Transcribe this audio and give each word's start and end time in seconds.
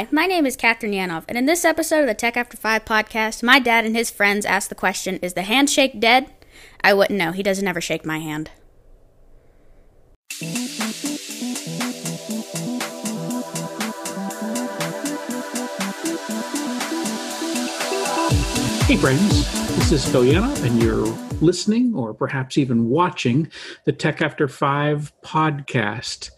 Hi, 0.00 0.08
my 0.10 0.24
name 0.24 0.46
is 0.46 0.56
Catherine 0.56 0.92
Yanov, 0.92 1.26
and 1.28 1.36
in 1.36 1.44
this 1.44 1.62
episode 1.62 2.00
of 2.00 2.06
the 2.06 2.14
Tech 2.14 2.34
After 2.34 2.56
Five 2.56 2.86
podcast, 2.86 3.42
my 3.42 3.58
dad 3.58 3.84
and 3.84 3.94
his 3.94 4.10
friends 4.10 4.46
asked 4.46 4.70
the 4.70 4.74
question 4.74 5.18
Is 5.18 5.34
the 5.34 5.42
handshake 5.42 6.00
dead? 6.00 6.30
I 6.82 6.94
wouldn't 6.94 7.18
know. 7.18 7.32
He 7.32 7.42
doesn't 7.42 7.68
ever 7.68 7.82
shake 7.82 8.06
my 8.06 8.18
hand. 8.18 8.50
Hey, 18.86 18.96
friends, 18.96 19.76
this 19.76 19.92
is 19.92 20.08
Phil 20.08 20.22
Yanov, 20.22 20.64
and 20.64 20.82
you're 20.82 21.14
listening 21.42 21.94
or 21.94 22.14
perhaps 22.14 22.56
even 22.56 22.88
watching 22.88 23.50
the 23.84 23.92
Tech 23.92 24.22
After 24.22 24.48
Five 24.48 25.12
podcast. 25.22 26.30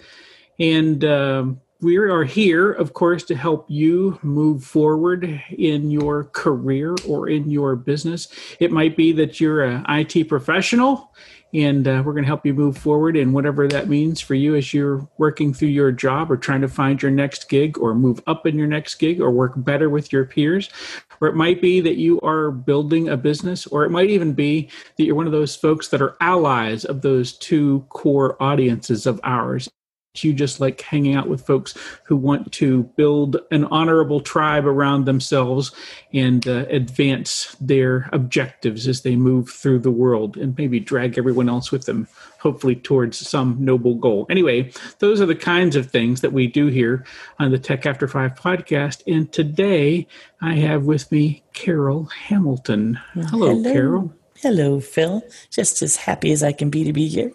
And 0.59 1.05
um, 1.05 1.61
we 1.83 1.97
are 1.97 2.23
here, 2.23 2.71
of 2.71 2.95
course, 2.95 3.25
to 3.25 3.35
help 3.35 3.67
you 3.69 4.17
move 4.23 4.63
forward 4.63 5.43
in 5.51 5.91
your 5.91 6.25
career 6.25 6.95
or 7.09 7.29
in 7.29 7.51
your 7.51 7.75
business. 7.75 8.29
It 8.61 8.71
might 8.71 8.97
be 8.97 9.11
that 9.15 9.41
you're 9.41 9.65
an 9.65 9.85
IT 9.89 10.29
professional, 10.29 11.13
and 11.53 11.89
uh, 11.89 12.01
we're 12.07 12.13
going 12.13 12.23
to 12.23 12.29
help 12.29 12.47
you 12.47 12.55
move 12.55 12.79
forward 12.79 13.17
in 13.17 13.33
whatever 13.33 13.67
that 13.67 13.89
means 13.89 14.21
for 14.21 14.37
you 14.37 14.55
as 14.55 14.73
you're 14.73 15.09
working 15.19 15.53
through 15.53 15.69
your 15.69 15.91
job 15.91 16.31
or 16.31 16.37
trying 16.37 16.61
to 16.61 16.69
find 16.69 17.03
your 17.03 17.11
next 17.11 17.49
gig 17.49 17.77
or 17.79 17.97
move 17.97 18.23
up 18.29 18.47
in 18.47 18.57
your 18.57 18.69
next 18.69 18.95
gig 18.95 19.21
or 19.21 19.33
work 19.33 19.53
better 19.57 19.91
with 19.91 20.13
your 20.13 20.25
peers. 20.25 20.71
Or 21.21 21.27
it 21.27 21.35
might 21.35 21.61
be 21.61 21.81
that 21.81 21.97
you 21.97 22.21
are 22.21 22.53
building 22.53 23.09
a 23.09 23.17
business, 23.17 23.67
or 23.67 23.85
it 23.85 23.91
might 23.91 24.09
even 24.09 24.35
be 24.35 24.71
that 24.97 25.05
you're 25.05 25.17
one 25.17 25.27
of 25.27 25.33
those 25.33 25.57
folks 25.57 25.89
that 25.89 26.01
are 26.01 26.17
allies 26.21 26.85
of 26.85 27.03
those 27.03 27.33
two 27.39 27.85
core 27.89 28.41
audiences 28.41 29.05
of 29.05 29.21
ours 29.25 29.69
you 30.21 30.35
just 30.35 30.61
like 30.61 30.81
hanging 30.83 31.15
out 31.15 31.27
with 31.27 31.47
folks 31.47 31.75
who 32.05 32.17
want 32.17 32.53
to 32.53 32.83
build 32.97 33.39
an 33.51 33.65
honorable 33.67 34.21
tribe 34.21 34.67
around 34.67 35.07
themselves 35.07 35.73
and 36.13 36.47
uh, 36.47 36.67
advance 36.69 37.57
their 37.61 38.11
objectives 38.13 38.87
as 38.87 39.01
they 39.03 39.17
move 39.17 39.49
through 39.49 39.79
the 39.79 39.91
world 39.91 40.37
and 40.37 40.57
maybe 40.59 40.79
drag 40.79 41.17
everyone 41.17 41.49
else 41.49 41.73
with 41.73 41.87
them 41.87 42.07
hopefully 42.41 42.77
towards 42.77 43.27
some 43.27 43.57
noble 43.59 43.95
goal. 43.95 44.27
Anyway 44.29 44.71
those 44.99 45.21
are 45.21 45.27
the 45.27 45.35
kinds 45.35 45.77
of 45.77 45.91
things 45.91 46.21
that 46.21 46.33
we 46.33 46.47
do 46.47 46.67
here 46.67 47.07
on 47.39 47.51
the 47.51 47.59
tech 47.59 47.87
after 47.87 48.07
five 48.07 48.35
podcast. 48.35 49.03
And 49.07 49.33
today 49.33 50.07
i 50.43 50.55
have 50.57 50.85
with 50.85 51.11
me 51.11 51.43
carol 51.55 52.05
hamilton. 52.05 53.01
Hello, 53.15 53.49
hello. 53.49 53.73
carol. 53.73 54.15
Hello 54.37 54.79
phil. 54.79 55.23
Just 55.51 55.81
as 55.81 55.97
happy 55.97 56.33
as 56.33 56.43
i 56.43 56.53
can 56.53 56.69
be 56.69 56.85
to 56.85 56.93
be 56.93 57.09
here 57.09 57.33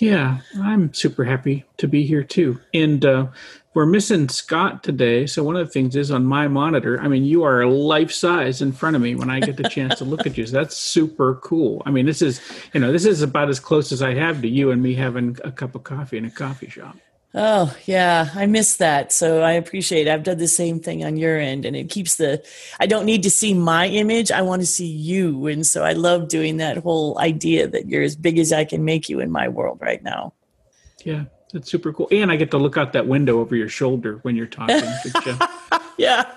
yeah, 0.00 0.38
I'm 0.60 0.92
super 0.94 1.24
happy 1.24 1.64
to 1.78 1.88
be 1.88 2.04
here 2.04 2.22
too. 2.22 2.60
And 2.74 3.04
uh, 3.04 3.28
we're 3.74 3.86
missing 3.86 4.28
Scott 4.28 4.82
today. 4.82 5.26
So 5.26 5.42
one 5.42 5.56
of 5.56 5.66
the 5.66 5.72
things 5.72 5.94
is 5.96 6.10
on 6.10 6.26
my 6.26 6.48
monitor. 6.48 7.00
I 7.00 7.08
mean, 7.08 7.24
you 7.24 7.44
are 7.44 7.66
life 7.66 8.10
size 8.10 8.60
in 8.60 8.72
front 8.72 8.96
of 8.96 9.02
me 9.02 9.14
when 9.14 9.30
I 9.30 9.40
get 9.40 9.56
the 9.56 9.68
chance 9.68 9.98
to 9.98 10.04
look 10.04 10.26
at 10.26 10.36
you. 10.36 10.46
So 10.46 10.52
that's 10.52 10.76
super 10.76 11.36
cool. 11.36 11.82
I 11.86 11.90
mean, 11.90 12.06
this 12.06 12.22
is 12.22 12.40
you 12.72 12.80
know 12.80 12.92
this 12.92 13.04
is 13.04 13.22
about 13.22 13.48
as 13.48 13.60
close 13.60 13.92
as 13.92 14.02
I 14.02 14.14
have 14.14 14.42
to 14.42 14.48
you 14.48 14.70
and 14.70 14.82
me 14.82 14.94
having 14.94 15.38
a 15.44 15.52
cup 15.52 15.74
of 15.74 15.84
coffee 15.84 16.18
in 16.18 16.24
a 16.24 16.30
coffee 16.30 16.68
shop. 16.68 16.96
Oh, 17.34 17.76
yeah, 17.84 18.30
I 18.34 18.46
miss 18.46 18.76
that. 18.76 19.12
So 19.12 19.42
I 19.42 19.52
appreciate 19.52 20.06
it. 20.06 20.10
I've 20.10 20.22
done 20.22 20.38
the 20.38 20.48
same 20.48 20.80
thing 20.80 21.04
on 21.04 21.16
your 21.16 21.38
end 21.38 21.66
and 21.66 21.76
it 21.76 21.90
keeps 21.90 22.16
the 22.16 22.42
I 22.80 22.86
don't 22.86 23.04
need 23.04 23.22
to 23.24 23.30
see 23.30 23.52
my 23.52 23.86
image, 23.86 24.30
I 24.32 24.40
want 24.42 24.62
to 24.62 24.66
see 24.66 24.86
you. 24.86 25.46
And 25.46 25.66
so 25.66 25.84
I 25.84 25.92
love 25.92 26.28
doing 26.28 26.56
that 26.56 26.78
whole 26.78 27.18
idea 27.18 27.68
that 27.68 27.86
you're 27.88 28.02
as 28.02 28.16
big 28.16 28.38
as 28.38 28.52
I 28.52 28.64
can 28.64 28.84
make 28.84 29.08
you 29.08 29.20
in 29.20 29.30
my 29.30 29.48
world 29.48 29.78
right 29.82 30.02
now. 30.02 30.32
Yeah, 31.04 31.24
that's 31.52 31.70
super 31.70 31.92
cool. 31.92 32.08
And 32.10 32.32
I 32.32 32.36
get 32.36 32.50
to 32.52 32.58
look 32.58 32.78
out 32.78 32.94
that 32.94 33.06
window 33.06 33.40
over 33.40 33.54
your 33.54 33.68
shoulder 33.68 34.20
when 34.22 34.34
you're 34.34 34.46
talking. 34.46 34.82
yeah. 35.98 36.32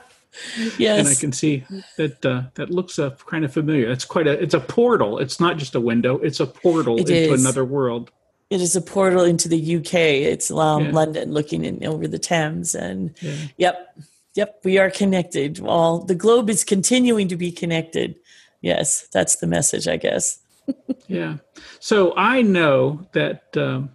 Yes. 0.78 1.00
And 1.00 1.08
I 1.08 1.16
can 1.16 1.32
see 1.32 1.64
that 1.98 2.26
uh, 2.26 2.44
that 2.56 2.70
looks 2.70 3.00
uh, 3.00 3.12
kind 3.26 3.44
of 3.44 3.54
familiar. 3.54 3.90
It's 3.90 4.06
quite 4.06 4.28
a 4.28 4.42
it's 4.42 4.54
a 4.54 4.60
portal. 4.60 5.20
It's 5.20 5.40
not 5.40 5.58
just 5.58 5.76
a 5.76 5.82
window, 5.82 6.18
it's 6.18 6.40
a 6.40 6.46
portal 6.46 6.96
it 6.98 7.10
into 7.10 7.34
is. 7.34 7.42
another 7.42 7.66
world 7.66 8.12
it 8.52 8.60
is 8.60 8.76
a 8.76 8.82
portal 8.82 9.24
into 9.24 9.48
the 9.48 9.78
UK. 9.78 9.94
It's 9.94 10.52
um, 10.52 10.86
yeah. 10.86 10.92
London, 10.92 11.32
looking 11.32 11.64
in 11.64 11.84
over 11.86 12.06
the 12.06 12.20
Thames, 12.20 12.76
and 12.76 13.16
yeah. 13.22 13.36
yep, 13.58 13.98
yep, 14.36 14.60
we 14.66 14.78
are 14.78 14.92
connected. 14.92 15.60
Well, 15.60 16.00
the 16.00 16.16
globe 16.16 16.50
is 16.50 16.66
continuing 16.66 17.30
to 17.30 17.38
be 17.38 17.52
connected. 17.52 18.20
Yes, 18.60 19.08
that's 19.14 19.38
the 19.38 19.48
message, 19.48 19.88
I 19.88 19.96
guess. 19.96 20.40
yeah. 21.08 21.38
So 21.80 22.14
I 22.18 22.42
know 22.42 23.08
that 23.14 23.56
um, 23.56 23.90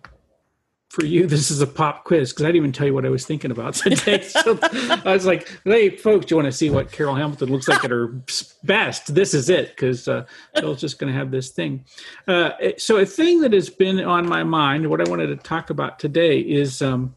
for 0.96 1.04
you, 1.04 1.26
this 1.26 1.50
is 1.50 1.60
a 1.60 1.66
pop 1.66 2.04
quiz 2.04 2.32
because 2.32 2.44
I 2.44 2.48
didn't 2.48 2.56
even 2.56 2.72
tell 2.72 2.86
you 2.86 2.94
what 2.94 3.04
I 3.04 3.10
was 3.10 3.26
thinking 3.26 3.50
about 3.50 3.74
today. 3.74 4.22
So 4.22 4.58
I 4.62 5.12
was 5.12 5.26
like, 5.26 5.46
"Hey, 5.64 5.90
folks, 5.94 6.30
you 6.30 6.38
want 6.38 6.46
to 6.46 6.52
see 6.52 6.70
what 6.70 6.90
Carol 6.90 7.14
Hamilton 7.14 7.52
looks 7.52 7.68
like 7.68 7.84
at 7.84 7.90
her 7.90 8.14
best? 8.64 9.14
This 9.14 9.34
is 9.34 9.50
it." 9.50 9.76
Because 9.76 10.08
uh, 10.08 10.24
Bill's 10.54 10.80
just 10.80 10.98
going 10.98 11.12
to 11.12 11.18
have 11.18 11.30
this 11.30 11.50
thing. 11.50 11.84
Uh, 12.26 12.52
so 12.78 12.96
a 12.96 13.04
thing 13.04 13.42
that 13.42 13.52
has 13.52 13.68
been 13.68 14.00
on 14.00 14.26
my 14.26 14.42
mind, 14.42 14.88
what 14.88 15.06
I 15.06 15.10
wanted 15.10 15.26
to 15.26 15.36
talk 15.36 15.68
about 15.68 15.98
today 15.98 16.40
is, 16.40 16.80
um, 16.80 17.14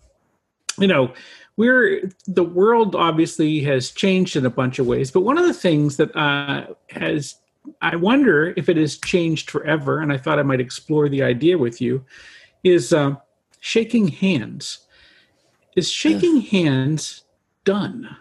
you 0.78 0.88
know, 0.88 1.14
we're 1.56 2.12
the 2.28 2.44
world 2.44 2.96
obviously 2.96 3.62
has 3.62 3.92
changed 3.92 4.36
in 4.36 4.46
a 4.46 4.50
bunch 4.50 4.80
of 4.80 4.88
ways, 4.88 5.10
but 5.10 5.22
one 5.22 5.38
of 5.38 5.46
the 5.46 5.54
things 5.54 5.96
that 5.96 6.14
uh, 6.18 6.68
has 6.90 7.36
I 7.82 7.96
wonder 7.96 8.54
if 8.58 8.68
it 8.68 8.76
has 8.76 8.98
changed 8.98 9.50
forever, 9.50 10.02
and 10.02 10.12
I 10.12 10.18
thought 10.18 10.38
I 10.38 10.44
might 10.44 10.60
explore 10.60 11.08
the 11.08 11.24
idea 11.24 11.58
with 11.58 11.80
you, 11.80 12.04
is. 12.66 12.92
Uh, 12.92 13.16
shaking 13.60 14.08
hands. 14.08 14.80
Is 15.76 15.90
shaking 15.90 16.42
hands 16.42 17.24
done? 17.64 18.18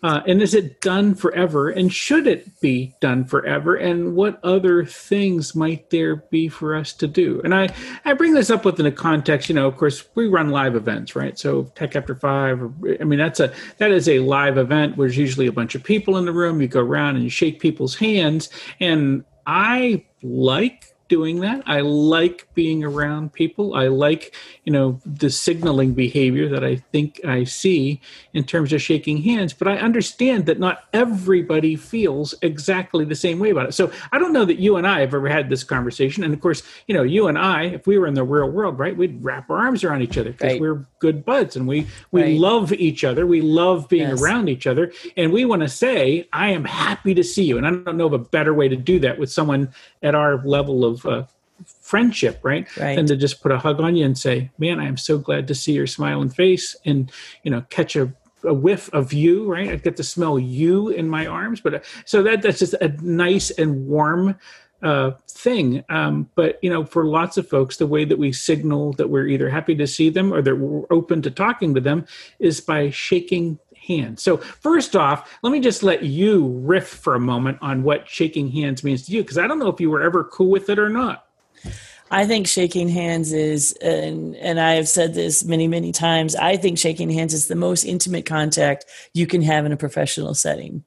Uh, 0.00 0.20
and 0.28 0.40
is 0.40 0.54
it 0.54 0.80
done 0.80 1.12
forever? 1.12 1.70
And 1.70 1.92
should 1.92 2.28
it 2.28 2.60
be 2.60 2.94
done 3.00 3.24
forever? 3.24 3.74
And 3.74 4.14
what 4.14 4.38
other 4.44 4.84
things 4.84 5.56
might 5.56 5.90
there 5.90 6.16
be 6.30 6.48
for 6.48 6.76
us 6.76 6.92
to 6.94 7.08
do? 7.08 7.40
And 7.42 7.52
I, 7.52 7.68
I 8.04 8.12
bring 8.12 8.32
this 8.32 8.48
up 8.48 8.64
within 8.64 8.86
a 8.86 8.92
context, 8.92 9.48
you 9.48 9.56
know, 9.56 9.66
of 9.66 9.76
course, 9.76 10.04
we 10.14 10.28
run 10.28 10.50
live 10.50 10.76
events, 10.76 11.16
right? 11.16 11.36
So 11.36 11.64
Tech 11.74 11.96
After 11.96 12.14
Five, 12.14 12.60
I 13.00 13.04
mean, 13.04 13.18
that's 13.18 13.40
a, 13.40 13.52
that 13.78 13.90
is 13.90 14.08
a 14.08 14.20
live 14.20 14.56
event 14.56 14.96
where 14.96 15.08
there's 15.08 15.18
usually 15.18 15.48
a 15.48 15.52
bunch 15.52 15.74
of 15.74 15.82
people 15.82 16.16
in 16.16 16.26
the 16.26 16.32
room. 16.32 16.60
You 16.62 16.68
go 16.68 16.80
around 16.80 17.16
and 17.16 17.24
you 17.24 17.30
shake 17.30 17.58
people's 17.58 17.96
hands. 17.96 18.50
And 18.78 19.24
I 19.48 20.04
like 20.22 20.84
doing 21.08 21.40
that. 21.40 21.62
I 21.66 21.80
like 21.80 22.48
being 22.54 22.84
around 22.84 23.32
people. 23.32 23.74
I 23.74 23.88
like, 23.88 24.34
you 24.64 24.72
know, 24.72 25.00
the 25.04 25.30
signaling 25.30 25.94
behavior 25.94 26.48
that 26.48 26.64
I 26.64 26.76
think 26.76 27.24
I 27.24 27.44
see 27.44 28.00
in 28.34 28.44
terms 28.44 28.72
of 28.72 28.82
shaking 28.82 29.18
hands. 29.18 29.52
But 29.52 29.68
I 29.68 29.76
understand 29.78 30.46
that 30.46 30.58
not 30.58 30.84
everybody 30.92 31.76
feels 31.76 32.34
exactly 32.42 33.04
the 33.04 33.14
same 33.14 33.38
way 33.38 33.50
about 33.50 33.68
it. 33.68 33.72
So 33.72 33.90
I 34.12 34.18
don't 34.18 34.32
know 34.32 34.44
that 34.44 34.58
you 34.58 34.76
and 34.76 34.86
I 34.86 35.00
have 35.00 35.14
ever 35.14 35.28
had 35.28 35.48
this 35.48 35.64
conversation. 35.64 36.22
And 36.22 36.34
of 36.34 36.40
course, 36.40 36.62
you 36.86 36.94
know, 36.94 37.02
you 37.02 37.26
and 37.26 37.38
I, 37.38 37.64
if 37.64 37.86
we 37.86 37.98
were 37.98 38.06
in 38.06 38.14
the 38.14 38.24
real 38.24 38.50
world, 38.50 38.78
right, 38.78 38.96
we'd 38.96 39.22
wrap 39.24 39.50
our 39.50 39.58
arms 39.58 39.82
around 39.84 40.02
each 40.02 40.18
other 40.18 40.32
because 40.32 40.52
right. 40.52 40.60
we're 40.60 40.86
good 40.98 41.24
buds 41.24 41.56
and 41.56 41.66
we 41.66 41.86
we 42.10 42.22
right. 42.22 42.38
love 42.38 42.72
each 42.72 43.04
other. 43.04 43.26
We 43.26 43.40
love 43.40 43.88
being 43.88 44.08
yes. 44.08 44.20
around 44.20 44.48
each 44.48 44.66
other, 44.66 44.92
and 45.16 45.32
we 45.32 45.44
want 45.44 45.62
to 45.62 45.68
say, 45.68 46.28
"I 46.32 46.50
am 46.50 46.64
happy 46.64 47.14
to 47.14 47.24
see 47.24 47.44
you." 47.44 47.56
And 47.56 47.66
I 47.66 47.70
don't 47.70 47.96
know 47.96 48.06
of 48.06 48.12
a 48.12 48.18
better 48.18 48.52
way 48.52 48.68
to 48.68 48.76
do 48.76 48.98
that 49.00 49.18
with 49.18 49.30
someone 49.30 49.72
at 50.02 50.14
our 50.14 50.44
level 50.44 50.84
of 50.84 50.97
uh, 51.04 51.24
friendship, 51.64 52.40
right? 52.42 52.66
right? 52.76 52.96
Than 52.96 53.06
to 53.06 53.16
just 53.16 53.42
put 53.42 53.52
a 53.52 53.58
hug 53.58 53.80
on 53.80 53.96
you 53.96 54.04
and 54.04 54.16
say, 54.16 54.50
"Man, 54.58 54.80
I 54.80 54.86
am 54.86 54.96
so 54.96 55.18
glad 55.18 55.48
to 55.48 55.54
see 55.54 55.72
your 55.72 55.86
smiling 55.86 56.28
face," 56.28 56.76
and 56.84 57.10
you 57.42 57.50
know, 57.50 57.62
catch 57.70 57.96
a 57.96 58.12
a 58.44 58.54
whiff 58.54 58.88
of 58.92 59.12
you, 59.12 59.50
right? 59.50 59.70
I 59.70 59.76
get 59.76 59.96
to 59.96 60.04
smell 60.04 60.38
you 60.38 60.88
in 60.88 61.08
my 61.08 61.26
arms, 61.26 61.60
but 61.60 61.74
uh, 61.74 61.80
so 62.04 62.22
that 62.22 62.42
that's 62.42 62.60
just 62.60 62.74
a 62.74 62.88
nice 63.02 63.50
and 63.50 63.86
warm 63.86 64.36
uh, 64.82 65.12
thing. 65.28 65.84
Um, 65.88 66.28
but 66.34 66.58
you 66.62 66.70
know, 66.70 66.84
for 66.84 67.04
lots 67.04 67.36
of 67.36 67.48
folks, 67.48 67.76
the 67.76 67.86
way 67.86 68.04
that 68.04 68.18
we 68.18 68.32
signal 68.32 68.92
that 68.94 69.10
we're 69.10 69.26
either 69.26 69.50
happy 69.50 69.74
to 69.76 69.86
see 69.86 70.10
them 70.10 70.32
or 70.32 70.42
that 70.42 70.56
we're 70.56 70.86
open 70.90 71.22
to 71.22 71.30
talking 71.30 71.74
to 71.74 71.80
them 71.80 72.06
is 72.38 72.60
by 72.60 72.90
shaking 72.90 73.58
hands. 73.88 74.22
So 74.22 74.36
first 74.36 74.94
off, 74.94 75.38
let 75.42 75.50
me 75.50 75.58
just 75.58 75.82
let 75.82 76.04
you 76.04 76.46
riff 76.46 76.86
for 76.86 77.14
a 77.16 77.20
moment 77.20 77.58
on 77.60 77.82
what 77.82 78.08
shaking 78.08 78.50
hands 78.50 78.84
means 78.84 79.06
to 79.06 79.12
you, 79.12 79.22
because 79.22 79.38
I 79.38 79.48
don't 79.48 79.58
know 79.58 79.68
if 79.68 79.80
you 79.80 79.90
were 79.90 80.02
ever 80.02 80.22
cool 80.22 80.50
with 80.50 80.70
it 80.70 80.78
or 80.78 80.88
not. 80.88 81.24
I 82.10 82.26
think 82.26 82.46
shaking 82.46 82.88
hands 82.88 83.32
is, 83.32 83.72
and 83.82 84.34
and 84.36 84.58
I 84.58 84.74
have 84.74 84.88
said 84.88 85.12
this 85.12 85.44
many 85.44 85.68
many 85.68 85.92
times. 85.92 86.34
I 86.36 86.56
think 86.56 86.78
shaking 86.78 87.10
hands 87.10 87.34
is 87.34 87.48
the 87.48 87.54
most 87.54 87.84
intimate 87.84 88.24
contact 88.24 88.86
you 89.12 89.26
can 89.26 89.42
have 89.42 89.66
in 89.66 89.72
a 89.72 89.76
professional 89.76 90.34
setting 90.34 90.84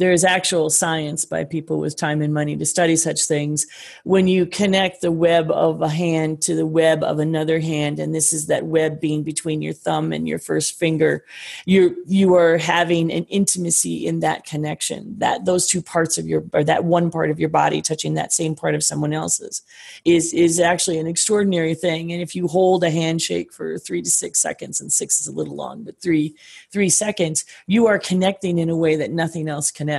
there 0.00 0.12
is 0.12 0.24
actual 0.24 0.70
science 0.70 1.26
by 1.26 1.44
people 1.44 1.78
with 1.78 1.94
time 1.94 2.22
and 2.22 2.32
money 2.32 2.56
to 2.56 2.64
study 2.64 2.96
such 2.96 3.26
things. 3.26 3.66
When 4.04 4.28
you 4.28 4.46
connect 4.46 5.02
the 5.02 5.12
web 5.12 5.50
of 5.50 5.82
a 5.82 5.90
hand 5.90 6.40
to 6.42 6.54
the 6.54 6.64
web 6.64 7.04
of 7.04 7.18
another 7.18 7.60
hand, 7.60 7.98
and 7.98 8.14
this 8.14 8.32
is 8.32 8.46
that 8.46 8.64
web 8.64 8.98
being 8.98 9.24
between 9.24 9.60
your 9.60 9.74
thumb 9.74 10.10
and 10.10 10.26
your 10.26 10.38
first 10.38 10.78
finger, 10.78 11.22
you 11.66 12.02
you 12.06 12.34
are 12.34 12.56
having 12.56 13.12
an 13.12 13.24
intimacy 13.24 14.06
in 14.06 14.20
that 14.20 14.46
connection. 14.46 15.18
That 15.18 15.44
those 15.44 15.66
two 15.66 15.82
parts 15.82 16.16
of 16.16 16.26
your 16.26 16.44
or 16.54 16.64
that 16.64 16.84
one 16.84 17.10
part 17.10 17.30
of 17.30 17.38
your 17.38 17.50
body 17.50 17.82
touching 17.82 18.14
that 18.14 18.32
same 18.32 18.54
part 18.54 18.74
of 18.74 18.82
someone 18.82 19.12
else's 19.12 19.60
is 20.06 20.32
is 20.32 20.60
actually 20.60 20.98
an 20.98 21.08
extraordinary 21.08 21.74
thing. 21.74 22.10
And 22.10 22.22
if 22.22 22.34
you 22.34 22.48
hold 22.48 22.84
a 22.84 22.90
handshake 22.90 23.52
for 23.52 23.76
three 23.76 24.00
to 24.00 24.10
six 24.10 24.40
seconds, 24.40 24.80
and 24.80 24.90
six 24.90 25.20
is 25.20 25.26
a 25.26 25.32
little 25.32 25.56
long, 25.56 25.82
but 25.82 26.00
three 26.00 26.34
three 26.72 26.88
seconds, 26.88 27.44
you 27.66 27.86
are 27.86 27.98
connecting 27.98 28.56
in 28.56 28.70
a 28.70 28.76
way 28.76 28.96
that 28.96 29.10
nothing 29.10 29.46
else 29.46 29.70
can 29.70 29.89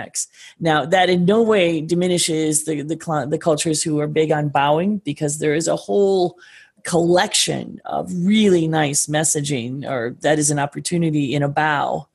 Now, 0.59 0.85
that 0.85 1.09
in 1.09 1.25
no 1.25 1.41
way 1.41 1.81
diminishes 1.81 2.65
the, 2.65 2.81
the, 2.81 3.27
the 3.29 3.37
cultures 3.37 3.83
who 3.83 3.99
are 3.99 4.07
big 4.07 4.31
on 4.31 4.49
bowing 4.49 4.99
because 4.99 5.39
there 5.39 5.53
is 5.53 5.67
a 5.67 5.75
whole 5.75 6.37
collection 6.83 7.81
of 7.85 8.11
really 8.13 8.67
nice 8.67 9.07
messaging, 9.07 9.89
or 9.89 10.15
that 10.21 10.39
is 10.39 10.51
an 10.51 10.59
opportunity 10.59 11.33
in 11.33 11.43
a 11.43 11.49
bow. 11.49 12.07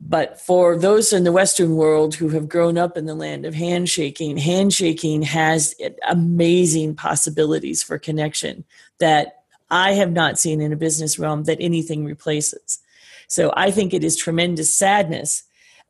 But 0.00 0.40
for 0.40 0.76
those 0.76 1.12
in 1.12 1.24
the 1.24 1.32
Western 1.32 1.76
world 1.76 2.14
who 2.14 2.28
have 2.28 2.48
grown 2.48 2.76
up 2.76 2.96
in 2.96 3.06
the 3.06 3.14
land 3.14 3.46
of 3.46 3.54
handshaking, 3.54 4.36
handshaking 4.36 5.22
has 5.22 5.74
amazing 6.06 6.94
possibilities 6.94 7.82
for 7.82 7.98
connection 7.98 8.64
that 8.98 9.44
I 9.70 9.92
have 9.92 10.12
not 10.12 10.38
seen 10.38 10.60
in 10.60 10.72
a 10.72 10.76
business 10.76 11.18
realm 11.18 11.44
that 11.44 11.56
anything 11.58 12.04
replaces. 12.04 12.80
So 13.28 13.52
I 13.56 13.70
think 13.70 13.94
it 13.94 14.04
is 14.04 14.16
tremendous 14.16 14.76
sadness 14.76 15.44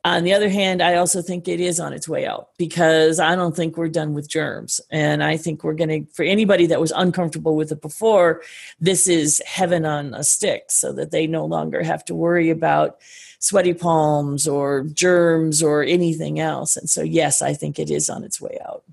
Uh, 0.05 0.17
on 0.17 0.23
the 0.23 0.33
other 0.33 0.49
hand, 0.49 0.83
I 0.83 0.95
also 0.95 1.21
think 1.21 1.47
it 1.47 1.59
is 1.59 1.79
on 1.79 1.91
its 1.91 2.07
way 2.07 2.27
out 2.27 2.49
because 2.57 3.19
I 3.19 3.35
don't 3.35 3.55
think 3.55 3.75
we're 3.75 3.89
done 3.89 4.13
with 4.13 4.29
germs. 4.29 4.79
And 4.91 5.23
I 5.23 5.35
think 5.35 5.63
we're 5.63 5.73
going 5.73 6.05
to, 6.05 6.13
for 6.13 6.23
anybody 6.23 6.67
that 6.67 6.79
was 6.79 6.93
uncomfortable 6.95 7.55
with 7.55 7.71
it 7.71 7.81
before, 7.81 8.43
this 8.79 9.07
is 9.07 9.41
heaven 9.47 9.83
on 9.83 10.13
a 10.13 10.23
stick 10.23 10.65
so 10.69 10.93
that 10.93 11.09
they 11.09 11.25
no 11.25 11.43
longer 11.43 11.81
have 11.81 12.05
to 12.05 12.15
worry 12.15 12.51
about 12.51 12.99
sweaty 13.39 13.73
palms 13.73 14.47
or 14.47 14.83
germs 14.83 15.63
or 15.63 15.83
anything 15.83 16.39
else. 16.39 16.77
And 16.77 16.87
so, 16.87 17.01
yes, 17.01 17.41
I 17.41 17.53
think 17.53 17.79
it 17.79 17.89
is 17.89 18.07
on 18.07 18.23
its 18.23 18.39
way 18.39 18.59
out. 18.63 18.83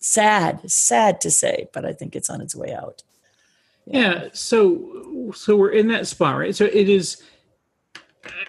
Sad, 0.00 0.68
sad 0.70 1.20
to 1.20 1.30
say, 1.30 1.68
but 1.72 1.84
I 1.84 1.92
think 1.92 2.16
it's 2.16 2.30
on 2.30 2.40
its 2.40 2.54
way 2.54 2.74
out. 2.74 3.04
Yeah. 3.86 4.00
yeah 4.00 4.28
so, 4.32 5.30
so 5.34 5.56
we're 5.56 5.70
in 5.70 5.86
that 5.88 6.08
spot, 6.08 6.36
right? 6.36 6.54
So 6.54 6.64
it 6.64 6.88
is 6.88 7.22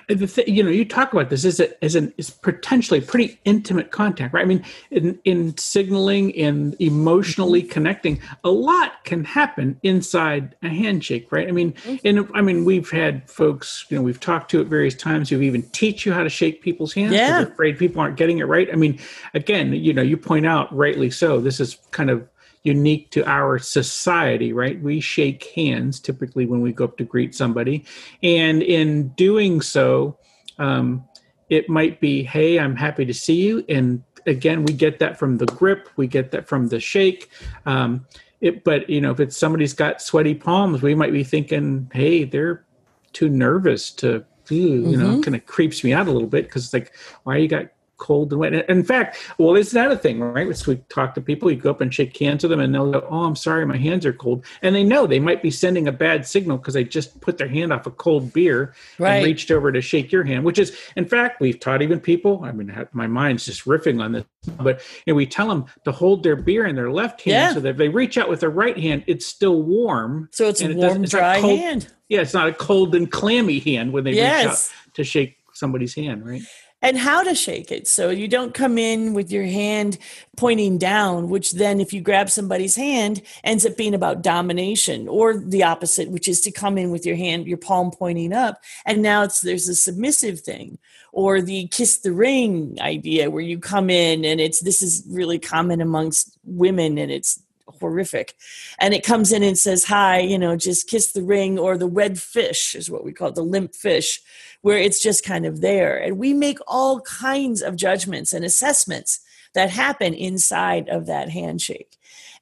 the 0.07 0.27
th- 0.27 0.47
you 0.47 0.63
know 0.63 0.69
you 0.69 0.85
talk 0.85 1.13
about 1.13 1.29
this 1.29 1.45
as 1.45 1.59
a, 1.59 1.83
as 1.83 1.95
an 1.95 2.13
is 2.17 2.29
potentially 2.29 3.01
pretty 3.01 3.39
intimate 3.45 3.91
contact 3.91 4.33
right 4.33 4.41
i 4.41 4.45
mean 4.45 4.63
in 4.91 5.19
in 5.25 5.55
signaling 5.57 6.35
and 6.37 6.75
emotionally 6.79 7.61
mm-hmm. 7.61 7.71
connecting 7.71 8.19
a 8.43 8.49
lot 8.49 9.03
can 9.03 9.23
happen 9.23 9.79
inside 9.83 10.55
a 10.63 10.69
handshake 10.69 11.31
right 11.31 11.47
i 11.47 11.51
mean 11.51 11.73
mm-hmm. 11.73 11.95
and 12.05 12.29
i 12.33 12.41
mean 12.41 12.65
we've 12.65 12.89
had 12.89 13.29
folks 13.29 13.85
you 13.89 13.97
know 13.97 14.03
we've 14.03 14.19
talked 14.19 14.49
to 14.49 14.61
at 14.61 14.67
various 14.67 14.95
times 14.95 15.29
who 15.29 15.41
even 15.41 15.61
teach 15.71 16.05
you 16.05 16.13
how 16.13 16.23
to 16.23 16.29
shake 16.29 16.61
people's 16.61 16.93
hands 16.93 17.13
yeah 17.13 17.41
afraid 17.41 17.77
people 17.77 18.01
aren't 18.01 18.17
getting 18.17 18.39
it 18.39 18.45
right 18.45 18.69
i 18.71 18.75
mean 18.75 18.99
again 19.33 19.73
you 19.73 19.93
know 19.93 20.01
you 20.01 20.17
point 20.17 20.45
out 20.45 20.73
rightly 20.75 21.09
so 21.09 21.39
this 21.39 21.59
is 21.59 21.77
kind 21.91 22.09
of 22.09 22.27
unique 22.67 23.09
to 23.11 23.27
our 23.27 23.57
society, 23.57 24.51
right? 24.51 24.79
We 24.81 24.99
shake 24.99 25.45
hands 25.55 25.99
typically 25.99 26.45
when 26.45 26.61
we 26.61 26.73
go 26.73 26.83
up 26.83 26.97
to 26.97 27.05
greet 27.05 27.33
somebody. 27.33 27.85
And 28.21 28.61
in 28.61 29.07
doing 29.09 29.61
so, 29.61 30.17
um, 30.59 31.05
it 31.49 31.69
might 31.69 32.01
be, 32.01 32.23
hey, 32.23 32.59
I'm 32.59 32.75
happy 32.75 33.05
to 33.05 33.13
see 33.13 33.35
you. 33.35 33.65
And 33.69 34.03
again, 34.25 34.63
we 34.65 34.73
get 34.73 34.99
that 34.99 35.17
from 35.17 35.37
the 35.37 35.45
grip, 35.45 35.89
we 35.95 36.07
get 36.07 36.31
that 36.31 36.47
from 36.47 36.67
the 36.67 36.81
shake. 36.81 37.29
Um, 37.65 38.05
it, 38.41 38.63
but 38.65 38.89
you 38.89 38.99
know, 38.99 39.11
if 39.11 39.19
it's 39.19 39.37
somebody's 39.37 39.73
got 39.73 40.01
sweaty 40.01 40.35
palms, 40.35 40.81
we 40.81 40.93
might 40.93 41.13
be 41.13 41.23
thinking, 41.23 41.89
hey, 41.93 42.25
they're 42.25 42.65
too 43.13 43.29
nervous 43.29 43.91
to, 43.91 44.25
you 44.49 44.81
mm-hmm. 44.81 45.01
know, 45.01 45.21
kind 45.21 45.35
of 45.35 45.45
creeps 45.45 45.83
me 45.83 45.93
out 45.93 46.07
a 46.07 46.11
little 46.11 46.27
bit 46.27 46.45
because 46.45 46.65
it's 46.65 46.73
like, 46.73 46.93
why 47.23 47.35
are 47.35 47.39
you 47.39 47.47
got 47.47 47.67
cold 47.97 48.31
and 48.31 48.39
wet. 48.39 48.53
In 48.53 48.83
fact, 48.83 49.17
well, 49.37 49.55
it's 49.55 49.73
not 49.73 49.91
a 49.91 49.97
thing, 49.97 50.19
right? 50.19 50.55
So 50.55 50.73
we 50.73 50.77
talk 50.89 51.15
to 51.15 51.21
people, 51.21 51.51
you 51.51 51.57
go 51.57 51.71
up 51.71 51.81
and 51.81 51.93
shake 51.93 52.17
hands 52.17 52.43
with 52.43 52.51
them, 52.51 52.59
and 52.59 52.73
they'll 52.73 52.91
go, 52.91 53.07
"Oh, 53.09 53.23
I'm 53.23 53.35
sorry, 53.35 53.65
my 53.65 53.77
hands 53.77 54.05
are 54.05 54.13
cold," 54.13 54.45
and 54.61 54.75
they 54.75 54.83
know 54.83 55.07
they 55.07 55.19
might 55.19 55.41
be 55.41 55.51
sending 55.51 55.87
a 55.87 55.91
bad 55.91 56.25
signal 56.25 56.57
because 56.57 56.73
they 56.73 56.83
just 56.83 57.19
put 57.21 57.37
their 57.37 57.47
hand 57.47 57.73
off 57.73 57.85
a 57.85 57.91
cold 57.91 58.33
beer 58.33 58.73
right. 58.99 59.15
and 59.15 59.25
reached 59.25 59.51
over 59.51 59.71
to 59.71 59.81
shake 59.81 60.11
your 60.11 60.23
hand. 60.23 60.43
Which 60.43 60.59
is, 60.59 60.77
in 60.95 61.05
fact, 61.05 61.41
we've 61.41 61.59
taught 61.59 61.81
even 61.81 61.99
people. 61.99 62.43
I 62.43 62.51
mean, 62.51 62.73
my 62.93 63.07
mind's 63.07 63.45
just 63.45 63.65
riffing 63.65 64.01
on 64.01 64.11
this, 64.13 64.25
but 64.57 64.81
you 65.05 65.13
know, 65.13 65.15
we 65.15 65.25
tell 65.25 65.47
them 65.47 65.65
to 65.85 65.91
hold 65.91 66.23
their 66.23 66.35
beer 66.35 66.65
in 66.65 66.75
their 66.75 66.91
left 66.91 67.21
hand 67.21 67.33
yeah. 67.33 67.53
so 67.53 67.59
that 67.59 67.69
if 67.69 67.77
they 67.77 67.89
reach 67.89 68.17
out 68.17 68.29
with 68.29 68.39
their 68.39 68.49
right 68.49 68.77
hand, 68.77 69.03
it's 69.07 69.25
still 69.25 69.61
warm. 69.61 70.29
So 70.31 70.47
it's 70.47 70.61
a 70.61 70.73
warm, 70.73 71.03
it 71.03 71.09
dry 71.09 71.41
cold, 71.41 71.59
hand. 71.59 71.87
Yeah, 72.09 72.21
it's 72.21 72.33
not 72.33 72.47
a 72.47 72.53
cold 72.53 72.95
and 72.95 73.11
clammy 73.11 73.59
hand 73.59 73.91
when 73.91 74.03
they 74.03 74.13
yes. 74.13 74.43
reach 74.43 74.49
out 74.49 74.93
to 74.95 75.03
shake 75.03 75.37
somebody's 75.53 75.95
hand, 75.95 76.25
right? 76.25 76.41
And 76.81 76.97
how 76.97 77.23
to 77.23 77.33
shake 77.33 77.71
it. 77.71 77.87
So 77.87 78.09
you 78.09 78.27
don't 78.27 78.53
come 78.53 78.77
in 78.77 79.13
with 79.13 79.31
your 79.31 79.45
hand 79.45 79.97
pointing 80.35 80.77
down, 80.77 81.29
which 81.29 81.53
then, 81.53 81.81
if 81.81 81.91
you 81.91 82.01
grab 82.01 82.29
somebody's 82.29 82.75
hand, 82.75 83.21
ends 83.43 83.65
up 83.65 83.75
being 83.77 83.95
about 83.95 84.21
domination, 84.21 85.07
or 85.07 85.35
the 85.35 85.63
opposite, 85.63 86.09
which 86.09 86.27
is 86.27 86.41
to 86.41 86.51
come 86.51 86.77
in 86.77 86.91
with 86.91 87.05
your 87.05 87.15
hand, 87.15 87.47
your 87.47 87.57
palm 87.57 87.91
pointing 87.91 88.33
up. 88.33 88.61
And 88.85 89.01
now 89.01 89.23
it's 89.23 89.41
there's 89.41 89.67
a 89.67 89.75
submissive 89.75 90.41
thing, 90.41 90.77
or 91.11 91.41
the 91.41 91.67
kiss 91.69 91.97
the 91.97 92.11
ring 92.11 92.77
idea, 92.79 93.31
where 93.31 93.43
you 93.43 93.57
come 93.59 93.89
in 93.89 94.23
and 94.23 94.39
it's 94.39 94.61
this 94.61 94.81
is 94.81 95.03
really 95.09 95.39
common 95.39 95.81
amongst 95.81 96.37
women 96.43 96.97
and 96.99 97.11
it's 97.11 97.41
horrific. 97.79 98.35
And 98.79 98.93
it 98.93 99.03
comes 99.03 99.31
in 99.31 99.43
and 99.43 99.57
says, 99.57 99.83
Hi, 99.85 100.19
you 100.19 100.37
know, 100.37 100.55
just 100.55 100.87
kiss 100.87 101.11
the 101.11 101.23
ring, 101.23 101.57
or 101.57 101.77
the 101.77 101.87
wed 101.87 102.19
fish 102.19 102.75
is 102.75 102.89
what 102.89 103.03
we 103.03 103.13
call 103.13 103.29
it, 103.29 103.35
the 103.35 103.41
limp 103.41 103.75
fish 103.75 104.21
where 104.67 104.77
it's 104.77 105.01
just 105.01 105.23
kind 105.23 105.45
of 105.45 105.61
there. 105.61 105.95
And 105.95 106.17
we 106.17 106.33
make 106.33 106.59
all 106.67 106.99
kinds 106.99 107.61
of 107.61 107.77
judgments 107.77 108.33
and 108.33 108.43
assessments 108.43 109.21
that 109.53 109.69
happen 109.69 110.13
inside 110.13 110.89
of 110.89 111.05
that 111.05 111.29
handshake. 111.29 111.95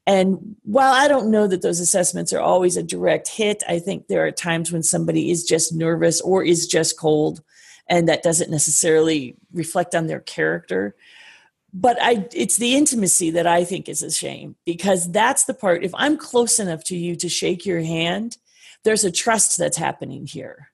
And 0.08 0.56
while 0.64 0.92
I 0.92 1.08
don't 1.08 1.30
know 1.30 1.46
that 1.46 1.62
those 1.62 1.80
assessments 1.80 2.34
are 2.34 2.40
always 2.42 2.78
a 2.78 2.82
direct 2.82 3.28
hit, 3.28 3.62
I 3.70 3.78
think 3.78 4.08
there 4.08 4.26
are 4.26 4.32
times 4.32 4.72
when 4.72 4.82
somebody 4.82 5.30
is 5.30 5.44
just 5.44 5.76
nervous 5.76 6.20
or 6.20 6.44
is 6.44 6.66
just 6.66 6.98
cold, 6.98 7.44
and 7.88 8.10
that 8.10 8.24
doesn't 8.24 8.50
necessarily 8.50 9.36
reflect 9.54 9.94
on 9.94 10.08
their 10.08 10.22
character. 10.22 10.96
But 11.76 12.00
I, 12.02 12.28
it's 12.34 12.58
the 12.58 12.74
intimacy 12.74 13.30
that 13.30 13.46
I 13.46 13.64
think 13.66 13.88
is 13.88 14.02
a 14.02 14.10
shame 14.10 14.56
because 14.66 15.12
that's 15.12 15.44
the 15.44 15.54
part. 15.54 15.84
If 15.84 15.94
I'm 15.94 16.18
close 16.18 16.58
enough 16.58 16.86
to 16.86 16.98
you 16.98 17.16
to 17.18 17.30
shake 17.30 17.68
your 17.68 17.82
hand, 17.82 18.38
there's 18.84 19.04
a 19.04 19.12
trust 19.12 19.60
that's 19.60 19.78
happening 19.78 20.26
here 20.26 20.72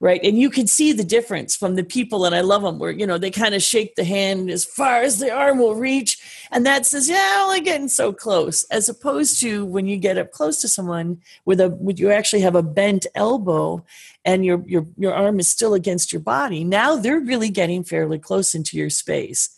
right? 0.00 0.20
And 0.22 0.38
you 0.38 0.48
can 0.50 0.66
see 0.66 0.92
the 0.92 1.04
difference 1.04 1.56
from 1.56 1.74
the 1.74 1.84
people 1.84 2.24
and 2.24 2.34
i 2.34 2.40
love 2.40 2.62
them 2.62 2.78
where 2.78 2.90
you 2.90 3.06
know 3.06 3.18
they 3.18 3.30
kind 3.30 3.54
of 3.54 3.62
shake 3.62 3.96
the 3.96 4.04
hand 4.04 4.50
as 4.50 4.64
far 4.64 5.02
as 5.02 5.18
the 5.18 5.30
arm 5.30 5.58
will 5.58 5.74
reach 5.74 6.18
and 6.50 6.64
that 6.66 6.86
says 6.86 7.08
yeah 7.08 7.42
only 7.42 7.60
getting 7.60 7.88
so 7.88 8.12
close 8.12 8.64
as 8.64 8.88
opposed 8.88 9.40
to 9.40 9.64
when 9.66 9.86
you 9.86 9.96
get 9.96 10.18
up 10.18 10.30
close 10.30 10.60
to 10.60 10.68
someone 10.68 11.20
with 11.44 11.60
a 11.60 11.70
with 11.70 11.98
you 11.98 12.10
actually 12.10 12.42
have 12.42 12.54
a 12.54 12.62
bent 12.62 13.06
elbow 13.14 13.84
and 14.24 14.44
your 14.44 14.62
your 14.66 14.86
your 14.96 15.14
arm 15.14 15.40
is 15.40 15.48
still 15.48 15.74
against 15.74 16.12
your 16.12 16.20
body 16.20 16.64
now 16.64 16.96
they're 16.96 17.20
really 17.20 17.50
getting 17.50 17.82
fairly 17.82 18.18
close 18.18 18.54
into 18.54 18.76
your 18.76 18.90
space. 18.90 19.50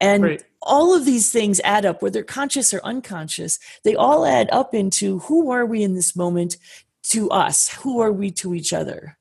And 0.00 0.22
right. 0.22 0.42
all 0.62 0.94
of 0.94 1.04
these 1.04 1.32
things 1.32 1.60
add 1.64 1.84
up 1.84 2.02
whether 2.02 2.22
conscious 2.22 2.72
or 2.72 2.80
unconscious 2.84 3.58
they 3.84 3.96
all 3.96 4.24
add 4.24 4.48
up 4.52 4.74
into 4.74 5.18
who 5.20 5.50
are 5.50 5.66
we 5.66 5.82
in 5.82 5.94
this 5.94 6.14
moment 6.14 6.56
to 7.10 7.28
us? 7.30 7.68
Who 7.82 8.00
are 8.00 8.12
we 8.12 8.30
to 8.32 8.54
each 8.54 8.72
other 8.72 9.17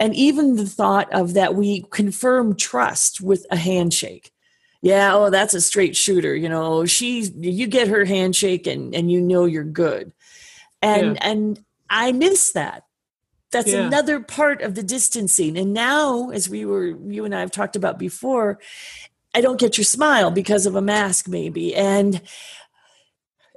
and 0.00 0.16
even 0.16 0.56
the 0.56 0.66
thought 0.66 1.12
of 1.12 1.34
that 1.34 1.54
we 1.54 1.82
confirm 1.90 2.56
trust 2.56 3.20
with 3.20 3.46
a 3.50 3.56
handshake. 3.56 4.32
Yeah 4.82 5.14
oh 5.14 5.28
that's 5.28 5.52
a 5.52 5.60
straight 5.60 5.94
shooter 5.94 6.34
you 6.34 6.48
know 6.48 6.86
she 6.86 7.20
you 7.36 7.66
get 7.66 7.88
her 7.88 8.06
handshake 8.06 8.66
and 8.66 8.94
and 8.94 9.12
you 9.12 9.20
know 9.20 9.44
you're 9.44 9.62
good. 9.62 10.12
And 10.82 11.16
yeah. 11.16 11.28
and 11.28 11.64
i 11.90 12.12
miss 12.12 12.52
that. 12.52 12.84
That's 13.52 13.72
yeah. 13.72 13.86
another 13.86 14.20
part 14.20 14.62
of 14.62 14.76
the 14.76 14.82
distancing. 14.82 15.58
And 15.58 15.74
now 15.74 16.30
as 16.30 16.48
we 16.48 16.64
were 16.64 16.86
you 16.86 17.26
and 17.26 17.34
i 17.34 17.40
have 17.40 17.50
talked 17.50 17.76
about 17.76 17.98
before 17.98 18.58
i 19.34 19.42
don't 19.42 19.60
get 19.60 19.76
your 19.76 19.84
smile 19.84 20.30
because 20.30 20.64
of 20.64 20.74
a 20.74 20.82
mask 20.82 21.28
maybe. 21.28 21.76
And 21.76 22.22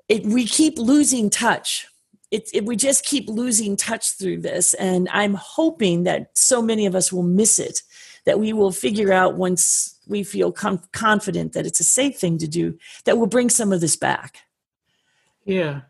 it, 0.09 0.25
we 0.25 0.45
keep 0.45 0.77
losing 0.77 1.29
touch 1.29 1.87
it, 2.33 2.49
it, 2.51 2.65
we 2.65 2.75
just 2.75 3.05
keep 3.05 3.29
losing 3.29 3.77
touch 3.77 4.11
through 4.17 4.41
this 4.41 4.73
and 4.73 5.07
i'm 5.11 5.35
hoping 5.35 6.03
that 6.03 6.29
so 6.33 6.61
many 6.61 6.85
of 6.85 6.95
us 6.95 7.13
will 7.13 7.23
miss 7.23 7.59
it 7.59 7.81
that 8.25 8.39
we 8.39 8.53
will 8.53 8.71
figure 8.71 9.13
out 9.13 9.35
once 9.35 9.99
we 10.07 10.23
feel 10.23 10.51
com- 10.51 10.81
confident 10.91 11.53
that 11.53 11.65
it's 11.65 11.79
a 11.79 11.83
safe 11.83 12.17
thing 12.17 12.37
to 12.37 12.47
do 12.47 12.77
that 13.05 13.17
will 13.17 13.27
bring 13.27 13.49
some 13.49 13.71
of 13.71 13.81
this 13.81 13.95
back 13.95 14.39
yeah 15.45 15.81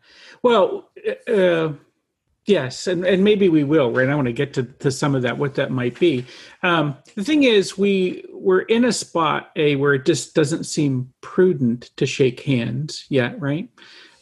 well 0.41 0.89
uh, 1.27 1.69
Yes, 2.45 2.87
and, 2.87 3.05
and 3.05 3.23
maybe 3.23 3.47
we 3.47 3.63
will, 3.63 3.89
right? 3.91 4.09
I 4.09 4.15
want 4.15 4.25
to 4.25 4.33
get 4.33 4.53
to, 4.55 4.63
to 4.63 4.91
some 4.91 5.15
of 5.15 5.21
that, 5.21 5.37
what 5.37 5.55
that 5.55 5.71
might 5.71 5.97
be. 5.97 6.25
Um, 6.61 6.97
the 7.15 7.23
thing 7.23 7.43
is, 7.43 7.77
we 7.77 8.25
we're 8.33 8.63
in 8.63 8.83
a 8.83 8.91
spot 8.91 9.51
a 9.55 9.77
where 9.77 9.93
it 9.93 10.05
just 10.05 10.35
doesn't 10.35 10.65
seem 10.65 11.13
prudent 11.21 11.91
to 11.95 12.05
shake 12.05 12.41
hands 12.41 13.05
yet, 13.07 13.39
right? 13.39 13.69